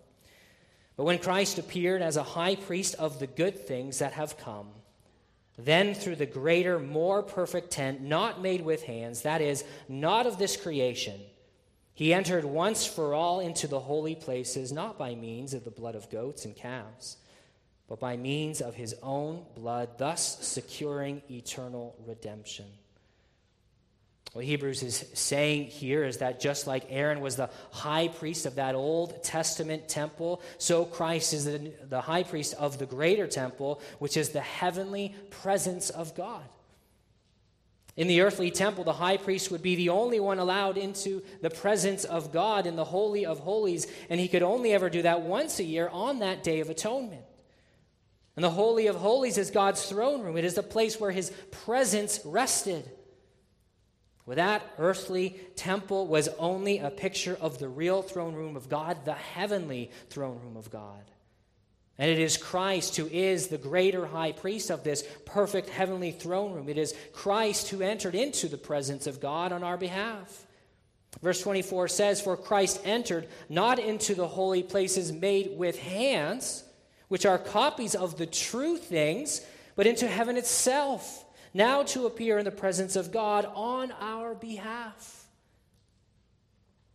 But 0.97 1.05
when 1.05 1.17
Christ 1.17 1.59
appeared 1.59 2.01
as 2.01 2.17
a 2.17 2.23
high 2.23 2.55
priest 2.55 2.95
of 2.95 3.19
the 3.19 3.27
good 3.27 3.57
things 3.57 3.99
that 3.99 4.13
have 4.13 4.37
come, 4.37 4.67
then 5.57 5.93
through 5.93 6.17
the 6.17 6.25
greater, 6.25 6.77
more 6.77 7.23
perfect 7.23 7.71
tent, 7.71 8.01
not 8.01 8.41
made 8.41 8.61
with 8.61 8.83
hands, 8.83 9.21
that 9.21 9.39
is, 9.39 9.63
not 9.87 10.27
of 10.27 10.37
this 10.37 10.57
creation, 10.57 11.19
he 11.93 12.13
entered 12.13 12.43
once 12.43 12.85
for 12.85 13.13
all 13.13 13.39
into 13.39 13.67
the 13.67 13.79
holy 13.79 14.15
places, 14.15 14.71
not 14.71 14.97
by 14.97 15.15
means 15.15 15.53
of 15.53 15.63
the 15.63 15.71
blood 15.71 15.95
of 15.95 16.09
goats 16.09 16.43
and 16.43 16.55
calves 16.55 17.17
but 17.93 17.99
by 17.99 18.17
means 18.17 18.59
of 18.59 18.73
his 18.73 18.95
own 19.03 19.45
blood, 19.53 19.87
thus 19.99 20.39
securing 20.41 21.21
eternal 21.29 21.95
redemption. 22.07 22.65
What 24.31 24.45
Hebrews 24.45 24.81
is 24.81 25.05
saying 25.13 25.65
here 25.65 26.03
is 26.03 26.17
that 26.17 26.39
just 26.39 26.65
like 26.65 26.87
Aaron 26.89 27.21
was 27.21 27.35
the 27.35 27.51
high 27.71 28.07
priest 28.07 28.47
of 28.47 28.55
that 28.55 28.73
Old 28.73 29.23
Testament 29.23 29.87
temple, 29.87 30.41
so 30.57 30.85
Christ 30.85 31.35
is 31.35 31.45
the, 31.45 31.71
the 31.87 32.01
high 32.01 32.23
priest 32.23 32.55
of 32.55 32.79
the 32.79 32.87
greater 32.87 33.27
temple, 33.27 33.79
which 33.99 34.17
is 34.17 34.29
the 34.29 34.41
heavenly 34.41 35.13
presence 35.29 35.91
of 35.91 36.15
God. 36.15 36.49
In 37.95 38.07
the 38.07 38.21
earthly 38.21 38.49
temple, 38.49 38.85
the 38.85 38.93
high 38.93 39.17
priest 39.17 39.51
would 39.51 39.61
be 39.61 39.75
the 39.75 39.89
only 39.89 40.19
one 40.19 40.39
allowed 40.39 40.79
into 40.79 41.21
the 41.43 41.51
presence 41.51 42.05
of 42.05 42.31
God 42.31 42.65
in 42.65 42.75
the 42.75 42.85
Holy 42.85 43.23
of 43.23 43.41
Holies, 43.41 43.85
and 44.09 44.19
he 44.19 44.27
could 44.27 44.41
only 44.41 44.73
ever 44.73 44.89
do 44.89 45.03
that 45.03 45.21
once 45.21 45.59
a 45.59 45.63
year 45.63 45.89
on 45.89 46.17
that 46.21 46.43
Day 46.43 46.59
of 46.59 46.71
Atonement. 46.71 47.25
And 48.35 48.43
the 48.43 48.49
Holy 48.49 48.87
of 48.87 48.95
Holies 48.95 49.37
is 49.37 49.51
God's 49.51 49.85
throne 49.87 50.21
room, 50.21 50.37
it 50.37 50.45
is 50.45 50.55
the 50.55 50.63
place 50.63 50.99
where 50.99 51.11
his 51.11 51.31
presence 51.51 52.19
rested. 52.25 52.89
Well, 54.25 54.37
that 54.37 54.63
earthly 54.77 55.37
temple 55.57 56.07
was 56.07 56.29
only 56.39 56.79
a 56.79 56.89
picture 56.89 57.37
of 57.41 57.59
the 57.59 57.67
real 57.67 58.01
throne 58.01 58.35
room 58.35 58.55
of 58.55 58.69
God, 58.69 59.03
the 59.03 59.13
heavenly 59.13 59.91
throne 60.09 60.39
room 60.41 60.55
of 60.55 60.71
God. 60.71 61.03
And 61.97 62.09
it 62.09 62.19
is 62.19 62.37
Christ 62.37 62.95
who 62.95 63.07
is 63.07 63.47
the 63.47 63.57
greater 63.57 64.05
high 64.05 64.31
priest 64.31 64.71
of 64.71 64.83
this 64.83 65.03
perfect 65.25 65.69
heavenly 65.69 66.11
throne 66.11 66.53
room. 66.53 66.69
It 66.69 66.77
is 66.77 66.95
Christ 67.11 67.69
who 67.69 67.81
entered 67.81 68.15
into 68.15 68.47
the 68.47 68.57
presence 68.57 69.05
of 69.07 69.19
God 69.19 69.51
on 69.51 69.63
our 69.63 69.77
behalf. 69.77 70.47
Verse 71.21 71.41
24 71.41 71.89
says, 71.89 72.21
For 72.21 72.35
Christ 72.35 72.81
entered 72.83 73.27
not 73.47 73.77
into 73.77 74.15
the 74.15 74.27
holy 74.27 74.63
places 74.63 75.11
made 75.11 75.55
with 75.55 75.77
hands, 75.77 76.63
which 77.13 77.27
are 77.27 77.37
copies 77.37 77.93
of 77.93 78.17
the 78.17 78.25
true 78.25 78.75
things, 78.75 79.45
but 79.75 79.85
into 79.85 80.07
heaven 80.07 80.35
itself, 80.35 81.23
now 81.53 81.83
to 81.83 82.07
appear 82.07 82.39
in 82.39 82.43
the 82.43 82.49
presence 82.49 82.95
of 82.95 83.11
God 83.11 83.47
on 83.53 83.93
our 84.01 84.33
behalf. 84.33 85.27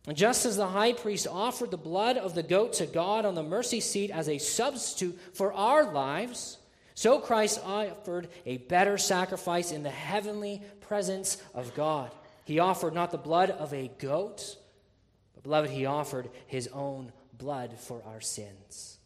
And 0.07 0.17
just 0.17 0.45
as 0.45 0.57
the 0.57 0.67
high 0.67 0.91
priest 0.91 1.25
offered 1.25 1.71
the 1.71 1.77
blood 1.77 2.17
of 2.17 2.35
the 2.35 2.43
goat 2.43 2.73
to 2.73 2.85
God 2.85 3.23
on 3.23 3.33
the 3.33 3.43
mercy 3.43 3.79
seat 3.79 4.11
as 4.11 4.27
a 4.27 4.39
substitute 4.39 5.17
for 5.33 5.53
our 5.53 5.89
lives, 5.89 6.57
so 6.95 7.19
Christ 7.19 7.61
offered 7.63 8.27
a 8.45 8.57
better 8.57 8.97
sacrifice 8.97 9.71
in 9.71 9.83
the 9.83 9.89
heavenly 9.89 10.61
presence 10.81 11.41
of 11.53 11.73
God. 11.75 12.11
He 12.43 12.59
offered 12.59 12.93
not 12.93 13.11
the 13.11 13.17
blood 13.17 13.51
of 13.51 13.73
a 13.73 13.89
goat, 13.99 14.57
but, 15.33 15.43
beloved, 15.43 15.69
he 15.69 15.85
offered 15.85 16.29
his 16.45 16.67
own 16.73 17.13
blood 17.37 17.79
for 17.79 18.03
our 18.05 18.19
sins. 18.19 18.98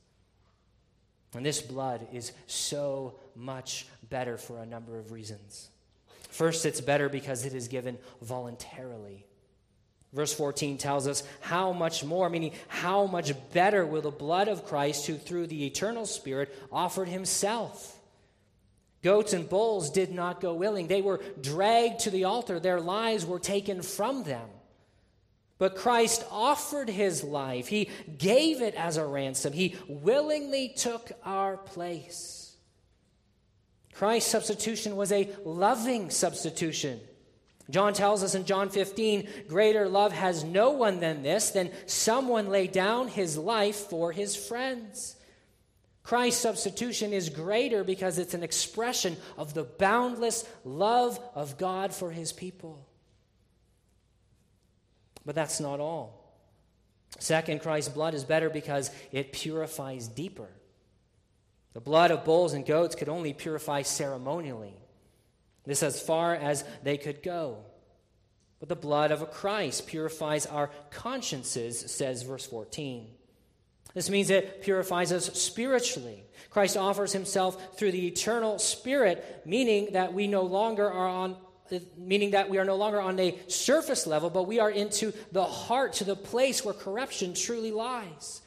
And 1.35 1.45
this 1.45 1.61
blood 1.61 2.07
is 2.13 2.31
so 2.47 3.15
much 3.35 3.87
better 4.09 4.37
for 4.37 4.59
a 4.59 4.65
number 4.65 4.99
of 4.99 5.11
reasons. 5.11 5.69
First, 6.29 6.65
it's 6.65 6.81
better 6.81 7.09
because 7.09 7.45
it 7.45 7.53
is 7.53 7.67
given 7.67 7.97
voluntarily. 8.21 9.25
Verse 10.13 10.33
14 10.33 10.77
tells 10.77 11.07
us 11.07 11.23
how 11.41 11.73
much 11.73 12.03
more, 12.03 12.29
meaning 12.29 12.51
how 12.67 13.07
much 13.07 13.33
better 13.51 13.85
will 13.85 14.01
the 14.01 14.11
blood 14.11 14.47
of 14.47 14.65
Christ, 14.65 15.07
who 15.07 15.15
through 15.15 15.47
the 15.47 15.65
eternal 15.65 16.05
Spirit 16.05 16.55
offered 16.71 17.07
himself, 17.07 17.99
Goats 19.03 19.33
and 19.33 19.49
bulls 19.49 19.89
did 19.89 20.11
not 20.11 20.39
go 20.39 20.53
willing. 20.53 20.87
They 20.87 21.01
were 21.01 21.19
dragged 21.41 21.99
to 22.01 22.09
the 22.09 22.23
altar, 22.23 22.59
their 22.59 22.79
lives 22.79 23.25
were 23.25 23.39
taken 23.39 23.81
from 23.81 24.23
them. 24.23 24.47
But 25.63 25.77
Christ 25.77 26.25
offered 26.29 26.89
his 26.89 27.23
life, 27.23 27.69
he 27.69 27.89
gave 28.17 28.61
it 28.61 28.75
as 28.75 28.97
a 28.97 29.05
ransom, 29.05 29.53
he 29.53 29.77
willingly 29.87 30.67
took 30.67 31.13
our 31.23 31.55
place. 31.55 32.57
Christ's 33.93 34.29
substitution 34.29 34.97
was 34.97 35.13
a 35.13 35.29
loving 35.45 36.09
substitution. 36.09 36.99
John 37.69 37.93
tells 37.93 38.23
us 38.23 38.35
in 38.35 38.43
John 38.43 38.67
15, 38.67 39.29
greater 39.47 39.87
love 39.87 40.11
has 40.11 40.43
no 40.43 40.71
one 40.71 40.99
than 40.99 41.23
this, 41.23 41.51
than 41.51 41.71
someone 41.85 42.49
lay 42.49 42.67
down 42.67 43.07
his 43.07 43.37
life 43.37 43.77
for 43.77 44.11
his 44.11 44.35
friends. 44.35 45.15
Christ's 46.03 46.41
substitution 46.41 47.13
is 47.13 47.29
greater 47.29 47.85
because 47.85 48.17
it's 48.17 48.33
an 48.33 48.43
expression 48.43 49.15
of 49.37 49.53
the 49.53 49.63
boundless 49.63 50.43
love 50.65 51.21
of 51.33 51.57
God 51.57 51.93
for 51.93 52.11
his 52.11 52.33
people. 52.33 52.85
But 55.25 55.35
that's 55.35 55.59
not 55.59 55.79
all. 55.79 56.23
Second, 57.19 57.61
Christ's 57.61 57.93
blood 57.93 58.13
is 58.13 58.23
better 58.23 58.49
because 58.49 58.91
it 59.11 59.31
purifies 59.31 60.07
deeper. 60.07 60.49
The 61.73 61.81
blood 61.81 62.11
of 62.11 62.25
bulls 62.25 62.53
and 62.53 62.65
goats 62.65 62.95
could 62.95 63.09
only 63.09 63.33
purify 63.33 63.81
ceremonially. 63.81 64.73
This 65.65 65.83
as 65.83 66.01
far 66.01 66.35
as 66.35 66.63
they 66.83 66.97
could 66.97 67.23
go. 67.23 67.57
But 68.59 68.69
the 68.69 68.75
blood 68.75 69.11
of 69.11 69.21
a 69.21 69.25
Christ 69.25 69.87
purifies 69.87 70.45
our 70.45 70.69
consciences, 70.89 71.79
says 71.91 72.23
verse 72.23 72.45
14. 72.45 73.07
This 73.93 74.09
means 74.09 74.29
it 74.29 74.63
purifies 74.63 75.11
us 75.11 75.25
spiritually. 75.39 76.23
Christ 76.49 76.77
offers 76.77 77.13
himself 77.13 77.77
through 77.77 77.91
the 77.91 78.07
eternal 78.07 78.59
spirit, 78.59 79.43
meaning 79.45 79.89
that 79.93 80.13
we 80.13 80.27
no 80.27 80.43
longer 80.43 80.89
are 80.89 81.07
on 81.07 81.37
Uh, 81.71 81.79
meaning 81.97 82.31
that 82.31 82.49
we 82.49 82.57
are 82.57 82.65
no 82.65 82.75
longer 82.75 82.99
on 82.99 83.19
a 83.19 83.37
surface 83.47 84.05
level, 84.05 84.29
but 84.29 84.43
we 84.43 84.59
are 84.59 84.69
into 84.69 85.13
the 85.31 85.43
heart, 85.43 85.93
to 85.93 86.03
the 86.03 86.15
place 86.15 86.63
where 86.63 86.73
corruption 86.73 87.33
truly 87.33 87.71
lies. 87.71 88.41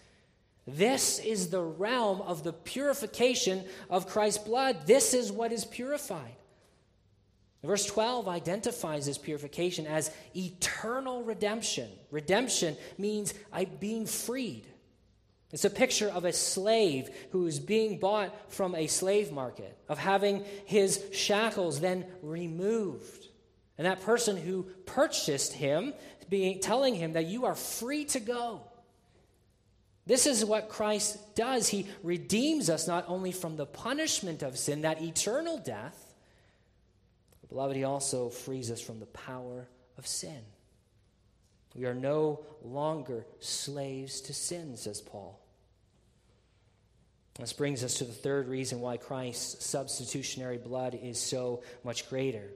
This 0.66 1.18
is 1.20 1.48
the 1.48 1.62
realm 1.62 2.20
of 2.22 2.42
the 2.42 2.52
purification 2.52 3.64
of 3.88 4.08
Christ's 4.08 4.44
blood. 4.44 4.86
This 4.86 5.14
is 5.14 5.30
what 5.30 5.52
is 5.52 5.64
purified. 5.64 6.34
Verse 7.62 7.86
12 7.86 8.28
identifies 8.28 9.06
this 9.06 9.18
purification 9.18 9.86
as 9.86 10.10
eternal 10.36 11.22
redemption. 11.24 11.88
Redemption 12.10 12.76
means 12.98 13.34
being 13.80 14.06
freed. 14.06 14.66
It's 15.56 15.64
a 15.64 15.70
picture 15.70 16.10
of 16.10 16.26
a 16.26 16.34
slave 16.34 17.08
who 17.30 17.46
is 17.46 17.60
being 17.60 17.98
bought 17.98 18.52
from 18.52 18.74
a 18.74 18.88
slave 18.88 19.32
market, 19.32 19.74
of 19.88 19.96
having 19.96 20.44
his 20.66 21.02
shackles 21.14 21.80
then 21.80 22.04
removed. 22.20 23.28
And 23.78 23.86
that 23.86 24.02
person 24.02 24.36
who 24.36 24.64
purchased 24.84 25.54
him 25.54 25.94
being 26.28 26.60
telling 26.60 26.94
him 26.94 27.14
that 27.14 27.24
you 27.24 27.46
are 27.46 27.54
free 27.54 28.04
to 28.04 28.20
go. 28.20 28.60
This 30.04 30.26
is 30.26 30.44
what 30.44 30.68
Christ 30.68 31.34
does. 31.34 31.68
He 31.68 31.86
redeems 32.02 32.68
us 32.68 32.86
not 32.86 33.06
only 33.08 33.32
from 33.32 33.56
the 33.56 33.64
punishment 33.64 34.42
of 34.42 34.58
sin, 34.58 34.82
that 34.82 35.00
eternal 35.00 35.56
death, 35.56 36.14
but 37.40 37.48
beloved, 37.48 37.76
he 37.76 37.84
also 37.84 38.28
frees 38.28 38.70
us 38.70 38.82
from 38.82 39.00
the 39.00 39.06
power 39.06 39.66
of 39.96 40.06
sin. 40.06 40.42
We 41.74 41.86
are 41.86 41.94
no 41.94 42.44
longer 42.62 43.24
slaves 43.40 44.20
to 44.20 44.34
sin, 44.34 44.76
says 44.76 45.00
Paul. 45.00 45.40
This 47.38 47.52
brings 47.52 47.84
us 47.84 47.94
to 47.94 48.04
the 48.04 48.12
third 48.12 48.48
reason 48.48 48.80
why 48.80 48.96
Christ's 48.96 49.64
substitutionary 49.66 50.58
blood 50.58 50.98
is 51.00 51.20
so 51.20 51.62
much 51.84 52.08
greater, 52.08 52.50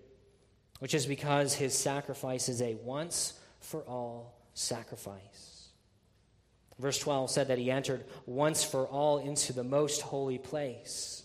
which 0.79 0.95
is 0.95 1.07
because 1.07 1.55
his 1.55 1.77
sacrifice 1.77 2.49
is 2.49 2.63
a 2.63 2.77
once 2.77 3.39
for 3.61 3.83
all 3.83 4.39
sacrifice. 4.55 5.69
Verse 6.79 6.99
12 6.99 7.31
said 7.31 7.49
that 7.49 7.59
he 7.59 7.71
entered 7.71 8.05
once 8.25 8.65
for 8.65 8.87
all 8.87 9.19
into 9.19 9.53
the 9.53 9.65
most 9.65 10.01
holy 10.01 10.39
place. 10.39 11.25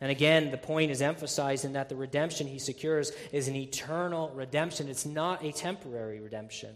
And 0.00 0.10
again, 0.10 0.50
the 0.50 0.58
point 0.58 0.90
is 0.90 1.00
emphasized 1.00 1.64
in 1.64 1.74
that 1.74 1.88
the 1.88 1.96
redemption 1.96 2.48
he 2.48 2.58
secures 2.58 3.12
is 3.32 3.46
an 3.46 3.54
eternal 3.54 4.30
redemption. 4.30 4.88
It's 4.88 5.06
not 5.06 5.44
a 5.44 5.52
temporary 5.52 6.20
redemption. 6.20 6.74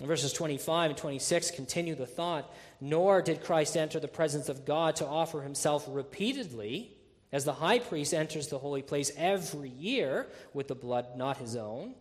Verses 0.00 0.32
25 0.32 0.90
and 0.90 0.98
26 0.98 1.52
continue 1.52 1.94
the 1.94 2.06
thought 2.06 2.52
Nor 2.80 3.22
did 3.22 3.42
Christ 3.42 3.76
enter 3.76 4.00
the 4.00 4.08
presence 4.08 4.48
of 4.48 4.64
God 4.64 4.96
to 4.96 5.06
offer 5.06 5.40
himself 5.40 5.86
repeatedly, 5.88 6.90
as 7.32 7.44
the 7.44 7.54
high 7.54 7.78
priest 7.78 8.12
enters 8.12 8.48
the 8.48 8.58
holy 8.58 8.82
place 8.82 9.10
every 9.16 9.70
year 9.70 10.26
with 10.52 10.68
the 10.68 10.74
blood 10.74 11.16
not 11.16 11.38
his 11.38 11.56
own. 11.56 11.94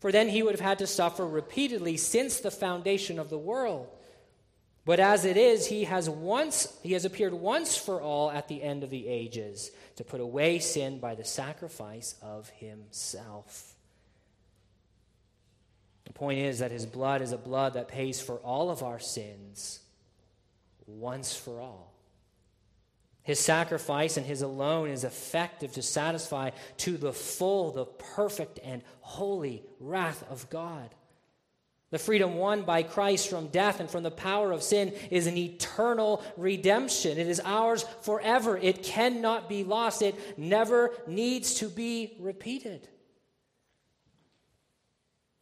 For 0.00 0.10
then 0.12 0.28
he 0.28 0.42
would 0.42 0.54
have 0.54 0.60
had 0.60 0.78
to 0.78 0.86
suffer 0.86 1.26
repeatedly 1.26 1.96
since 1.96 2.40
the 2.40 2.50
foundation 2.50 3.18
of 3.18 3.30
the 3.30 3.38
world. 3.38 3.88
But 4.84 5.00
as 5.00 5.24
it 5.24 5.36
is, 5.36 5.66
he 5.66 5.84
has 5.84 6.10
once 6.10 6.78
he 6.82 6.92
has 6.92 7.04
appeared 7.04 7.32
once 7.32 7.76
for 7.76 8.00
all 8.00 8.30
at 8.30 8.48
the 8.48 8.62
end 8.62 8.82
of 8.82 8.90
the 8.90 9.06
ages 9.08 9.70
to 9.96 10.04
put 10.04 10.20
away 10.20 10.58
sin 10.58 10.98
by 10.98 11.14
the 11.14 11.24
sacrifice 11.24 12.16
of 12.20 12.50
himself. 12.50 13.74
The 16.04 16.12
point 16.12 16.38
is 16.38 16.58
that 16.58 16.70
his 16.70 16.86
blood 16.86 17.22
is 17.22 17.32
a 17.32 17.38
blood 17.38 17.74
that 17.74 17.88
pays 17.88 18.20
for 18.20 18.36
all 18.36 18.70
of 18.70 18.82
our 18.82 18.98
sins 18.98 19.80
once 20.86 21.34
for 21.34 21.60
all. 21.60 21.94
His 23.22 23.40
sacrifice 23.40 24.18
and 24.18 24.26
his 24.26 24.42
alone 24.42 24.90
is 24.90 25.02
effective 25.02 25.72
to 25.72 25.82
satisfy 25.82 26.50
to 26.78 26.98
the 26.98 27.12
full 27.12 27.72
the 27.72 27.86
perfect 27.86 28.60
and 28.62 28.82
holy 29.00 29.62
wrath 29.80 30.22
of 30.30 30.48
God. 30.50 30.94
The 31.90 31.98
freedom 31.98 32.34
won 32.34 32.62
by 32.62 32.82
Christ 32.82 33.30
from 33.30 33.46
death 33.46 33.80
and 33.80 33.88
from 33.88 34.02
the 34.02 34.10
power 34.10 34.52
of 34.52 34.62
sin 34.62 34.92
is 35.10 35.26
an 35.26 35.38
eternal 35.38 36.22
redemption. 36.36 37.18
It 37.18 37.28
is 37.28 37.40
ours 37.44 37.84
forever. 38.02 38.58
It 38.58 38.82
cannot 38.82 39.48
be 39.48 39.64
lost. 39.64 40.02
It 40.02 40.36
never 40.36 40.90
needs 41.06 41.54
to 41.54 41.68
be 41.68 42.16
repeated. 42.18 42.88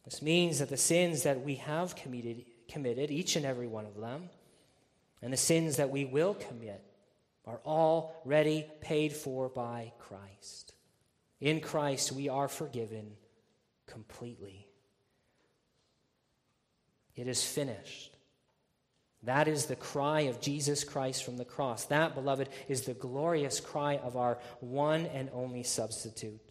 This 0.05 0.21
means 0.21 0.59
that 0.59 0.69
the 0.69 0.77
sins 0.77 1.23
that 1.23 1.41
we 1.41 1.55
have 1.55 1.95
committed, 1.95 2.45
committed, 2.67 3.09
each 3.09 3.35
and 3.35 3.45
every 3.45 3.67
one 3.67 3.85
of 3.85 3.95
them, 3.99 4.29
and 5.21 5.31
the 5.31 5.37
sins 5.37 5.77
that 5.77 5.89
we 5.89 6.05
will 6.05 6.33
commit 6.33 6.83
are 7.45 7.61
already 7.65 8.65
paid 8.81 9.13
for 9.13 9.49
by 9.49 9.93
Christ. 9.99 10.73
In 11.39 11.59
Christ, 11.59 12.11
we 12.11 12.29
are 12.29 12.47
forgiven 12.47 13.13
completely. 13.85 14.67
It 17.15 17.27
is 17.27 17.43
finished. 17.43 18.15
That 19.23 19.47
is 19.47 19.65
the 19.65 19.75
cry 19.75 20.21
of 20.21 20.41
Jesus 20.41 20.83
Christ 20.83 21.23
from 21.23 21.37
the 21.37 21.45
cross. 21.45 21.85
That, 21.85 22.13
beloved, 22.13 22.49
is 22.67 22.81
the 22.81 22.93
glorious 22.93 23.61
cry 23.61 23.97
of 23.97 24.17
our 24.17 24.37
one 24.59 25.05
and 25.07 25.29
only 25.33 25.63
substitute. 25.63 26.41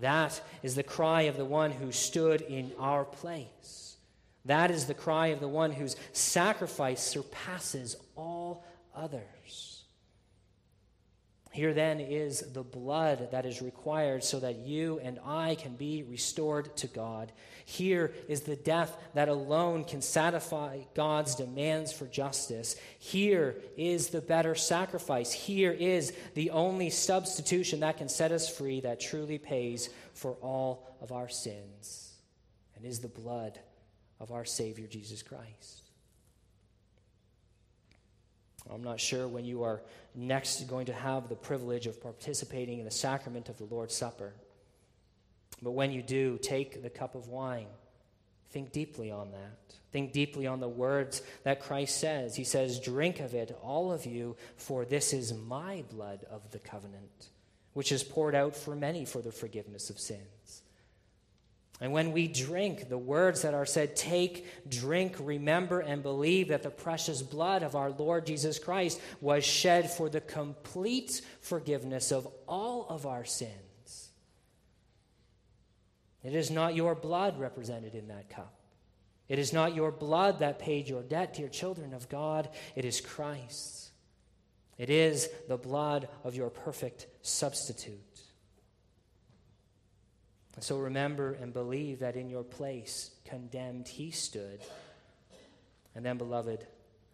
That 0.00 0.40
is 0.62 0.74
the 0.74 0.82
cry 0.82 1.22
of 1.22 1.36
the 1.36 1.44
one 1.44 1.70
who 1.70 1.92
stood 1.92 2.40
in 2.42 2.72
our 2.78 3.04
place. 3.04 3.96
That 4.44 4.70
is 4.70 4.86
the 4.86 4.94
cry 4.94 5.28
of 5.28 5.40
the 5.40 5.48
one 5.48 5.72
whose 5.72 5.96
sacrifice 6.12 7.02
surpasses 7.02 7.96
all 8.16 8.64
others. 8.94 9.79
Here 11.60 11.74
then 11.74 12.00
is 12.00 12.40
the 12.54 12.62
blood 12.62 13.32
that 13.32 13.44
is 13.44 13.60
required 13.60 14.24
so 14.24 14.40
that 14.40 14.60
you 14.60 14.98
and 15.04 15.20
I 15.22 15.56
can 15.56 15.74
be 15.76 16.02
restored 16.02 16.74
to 16.78 16.86
God. 16.86 17.32
Here 17.66 18.14
is 18.28 18.40
the 18.40 18.56
death 18.56 18.96
that 19.12 19.28
alone 19.28 19.84
can 19.84 20.00
satisfy 20.00 20.78
God's 20.94 21.34
demands 21.34 21.92
for 21.92 22.06
justice. 22.06 22.76
Here 22.98 23.56
is 23.76 24.08
the 24.08 24.22
better 24.22 24.54
sacrifice. 24.54 25.32
Here 25.32 25.72
is 25.72 26.14
the 26.32 26.48
only 26.48 26.88
substitution 26.88 27.80
that 27.80 27.98
can 27.98 28.08
set 28.08 28.32
us 28.32 28.48
free 28.48 28.80
that 28.80 28.98
truly 28.98 29.36
pays 29.36 29.90
for 30.14 30.38
all 30.40 30.96
of 31.02 31.12
our 31.12 31.28
sins 31.28 32.14
and 32.74 32.86
is 32.86 33.00
the 33.00 33.08
blood 33.08 33.60
of 34.18 34.32
our 34.32 34.46
Savior 34.46 34.86
Jesus 34.86 35.22
Christ. 35.22 35.89
I'm 38.72 38.84
not 38.84 39.00
sure 39.00 39.26
when 39.26 39.44
you 39.44 39.62
are 39.64 39.82
next 40.14 40.68
going 40.68 40.86
to 40.86 40.92
have 40.92 41.28
the 41.28 41.34
privilege 41.34 41.86
of 41.86 42.00
participating 42.00 42.78
in 42.78 42.84
the 42.84 42.90
sacrament 42.90 43.48
of 43.48 43.58
the 43.58 43.64
Lord's 43.64 43.94
Supper. 43.94 44.32
But 45.62 45.72
when 45.72 45.92
you 45.92 46.02
do, 46.02 46.38
take 46.40 46.82
the 46.82 46.90
cup 46.90 47.14
of 47.14 47.28
wine. 47.28 47.66
Think 48.50 48.72
deeply 48.72 49.10
on 49.10 49.30
that. 49.32 49.76
Think 49.92 50.12
deeply 50.12 50.46
on 50.46 50.60
the 50.60 50.68
words 50.68 51.22
that 51.44 51.60
Christ 51.60 51.98
says. 51.98 52.36
He 52.36 52.44
says, 52.44 52.80
Drink 52.80 53.20
of 53.20 53.34
it, 53.34 53.56
all 53.62 53.92
of 53.92 54.06
you, 54.06 54.36
for 54.56 54.84
this 54.84 55.12
is 55.12 55.32
my 55.32 55.84
blood 55.90 56.24
of 56.30 56.50
the 56.50 56.58
covenant, 56.58 57.28
which 57.74 57.92
is 57.92 58.02
poured 58.02 58.34
out 58.34 58.56
for 58.56 58.74
many 58.74 59.04
for 59.04 59.20
the 59.20 59.32
forgiveness 59.32 59.90
of 59.90 59.98
sins. 59.98 60.62
And 61.80 61.92
when 61.92 62.12
we 62.12 62.28
drink, 62.28 62.90
the 62.90 62.98
words 62.98 63.42
that 63.42 63.54
are 63.54 63.64
said, 63.64 63.96
take, 63.96 64.46
drink, 64.68 65.16
remember, 65.18 65.80
and 65.80 66.02
believe 66.02 66.48
that 66.48 66.62
the 66.62 66.70
precious 66.70 67.22
blood 67.22 67.62
of 67.62 67.74
our 67.74 67.90
Lord 67.90 68.26
Jesus 68.26 68.58
Christ 68.58 69.00
was 69.20 69.44
shed 69.44 69.90
for 69.90 70.10
the 70.10 70.20
complete 70.20 71.22
forgiveness 71.40 72.12
of 72.12 72.28
all 72.46 72.86
of 72.90 73.06
our 73.06 73.24
sins. 73.24 74.10
It 76.22 76.34
is 76.34 76.50
not 76.50 76.74
your 76.74 76.94
blood 76.94 77.40
represented 77.40 77.94
in 77.94 78.08
that 78.08 78.28
cup. 78.28 78.54
It 79.26 79.38
is 79.38 79.52
not 79.52 79.74
your 79.74 79.90
blood 79.90 80.40
that 80.40 80.58
paid 80.58 80.86
your 80.86 81.02
debt, 81.02 81.34
dear 81.34 81.48
children 81.48 81.94
of 81.94 82.10
God. 82.10 82.50
It 82.76 82.84
is 82.84 83.00
Christ's. 83.00 83.90
It 84.76 84.90
is 84.90 85.30
the 85.48 85.56
blood 85.56 86.08
of 86.24 86.34
your 86.34 86.50
perfect 86.50 87.06
substitute. 87.22 88.09
So 90.60 90.78
remember 90.78 91.32
and 91.32 91.52
believe 91.52 92.00
that 92.00 92.16
in 92.16 92.28
your 92.28 92.44
place, 92.44 93.10
condemned, 93.24 93.88
he 93.88 94.10
stood. 94.10 94.60
And 95.94 96.04
then, 96.04 96.18
beloved, 96.18 96.66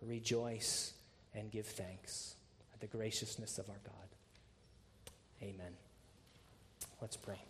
rejoice 0.03 0.93
and 1.35 1.51
give 1.51 1.67
thanks 1.67 2.35
at 2.75 2.81
the 2.81 2.87
graciousness 2.87 3.59
of 3.59 3.71
our 3.71 3.79
God. 3.85 3.95
Amen. 5.43 5.73
Let's 7.01 7.17
pray. 7.17 7.41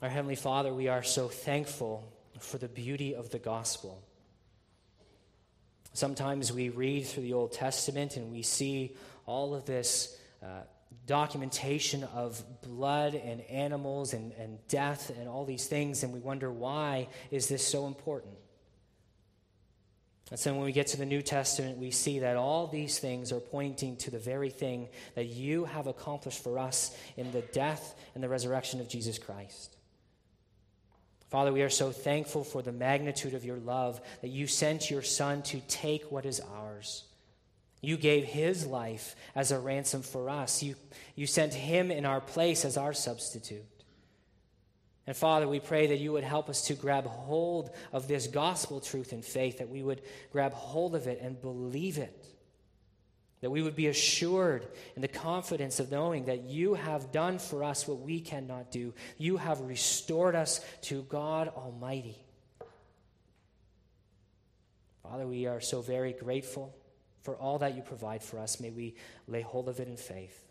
Our 0.00 0.08
Heavenly 0.08 0.36
Father, 0.36 0.72
we 0.74 0.88
are 0.88 1.02
so 1.02 1.28
thankful 1.28 2.10
for 2.38 2.58
the 2.58 2.68
beauty 2.68 3.14
of 3.14 3.30
the 3.30 3.38
gospel. 3.38 4.02
Sometimes 5.92 6.52
we 6.52 6.70
read 6.70 7.06
through 7.06 7.24
the 7.24 7.34
Old 7.34 7.52
Testament 7.52 8.16
and 8.16 8.32
we 8.32 8.42
see 8.42 8.96
all 9.26 9.54
of 9.54 9.66
this 9.66 10.16
uh, 10.42 10.62
documentation 11.06 12.04
of 12.04 12.42
blood 12.62 13.14
and 13.14 13.40
animals 13.42 14.14
and, 14.14 14.32
and 14.32 14.58
death 14.68 15.10
and 15.18 15.28
all 15.28 15.44
these 15.44 15.66
things, 15.66 16.02
and 16.02 16.12
we 16.12 16.20
wonder 16.20 16.50
why 16.50 17.08
is 17.30 17.48
this 17.48 17.66
so 17.66 17.86
important? 17.86 18.34
And 20.30 20.40
so 20.40 20.54
when 20.54 20.64
we 20.64 20.72
get 20.72 20.86
to 20.88 20.96
the 20.96 21.04
New 21.04 21.20
Testament, 21.20 21.76
we 21.76 21.90
see 21.90 22.20
that 22.20 22.36
all 22.36 22.66
these 22.66 22.98
things 22.98 23.32
are 23.32 23.40
pointing 23.40 23.96
to 23.98 24.10
the 24.10 24.18
very 24.18 24.48
thing 24.48 24.88
that 25.14 25.26
you 25.26 25.66
have 25.66 25.86
accomplished 25.86 26.42
for 26.42 26.58
us 26.58 26.96
in 27.18 27.30
the 27.32 27.42
death 27.42 27.94
and 28.14 28.24
the 28.24 28.30
resurrection 28.30 28.80
of 28.80 28.88
Jesus 28.88 29.18
Christ. 29.18 29.76
Father, 31.32 31.50
we 31.50 31.62
are 31.62 31.70
so 31.70 31.92
thankful 31.92 32.44
for 32.44 32.60
the 32.60 32.72
magnitude 32.72 33.32
of 33.32 33.42
your 33.42 33.56
love 33.56 34.02
that 34.20 34.28
you 34.28 34.46
sent 34.46 34.90
your 34.90 35.00
Son 35.00 35.40
to 35.44 35.60
take 35.60 36.12
what 36.12 36.26
is 36.26 36.40
ours. 36.40 37.04
You 37.80 37.96
gave 37.96 38.24
his 38.24 38.66
life 38.66 39.16
as 39.34 39.50
a 39.50 39.58
ransom 39.58 40.02
for 40.02 40.28
us. 40.28 40.62
You, 40.62 40.74
you 41.14 41.26
sent 41.26 41.54
him 41.54 41.90
in 41.90 42.04
our 42.04 42.20
place 42.20 42.66
as 42.66 42.76
our 42.76 42.92
substitute. 42.92 43.64
And 45.06 45.16
Father, 45.16 45.48
we 45.48 45.58
pray 45.58 45.86
that 45.86 46.00
you 46.00 46.12
would 46.12 46.22
help 46.22 46.50
us 46.50 46.66
to 46.66 46.74
grab 46.74 47.06
hold 47.06 47.70
of 47.94 48.08
this 48.08 48.26
gospel 48.26 48.80
truth 48.80 49.12
and 49.12 49.24
faith, 49.24 49.56
that 49.56 49.70
we 49.70 49.82
would 49.82 50.02
grab 50.32 50.52
hold 50.52 50.94
of 50.94 51.06
it 51.06 51.18
and 51.22 51.40
believe 51.40 51.96
it. 51.96 52.26
That 53.42 53.50
we 53.50 53.60
would 53.60 53.76
be 53.76 53.88
assured 53.88 54.66
in 54.96 55.02
the 55.02 55.08
confidence 55.08 55.78
of 55.78 55.90
knowing 55.90 56.24
that 56.26 56.44
you 56.44 56.74
have 56.74 57.12
done 57.12 57.38
for 57.38 57.62
us 57.62 57.86
what 57.86 58.00
we 58.00 58.20
cannot 58.20 58.70
do. 58.70 58.94
You 59.18 59.36
have 59.36 59.60
restored 59.60 60.34
us 60.34 60.64
to 60.82 61.02
God 61.02 61.48
Almighty. 61.48 62.16
Father, 65.02 65.26
we 65.26 65.46
are 65.46 65.60
so 65.60 65.82
very 65.82 66.12
grateful 66.12 66.74
for 67.22 67.36
all 67.36 67.58
that 67.58 67.76
you 67.76 67.82
provide 67.82 68.22
for 68.22 68.38
us. 68.38 68.60
May 68.60 68.70
we 68.70 68.94
lay 69.26 69.42
hold 69.42 69.68
of 69.68 69.80
it 69.80 69.88
in 69.88 69.96
faith. 69.96 70.41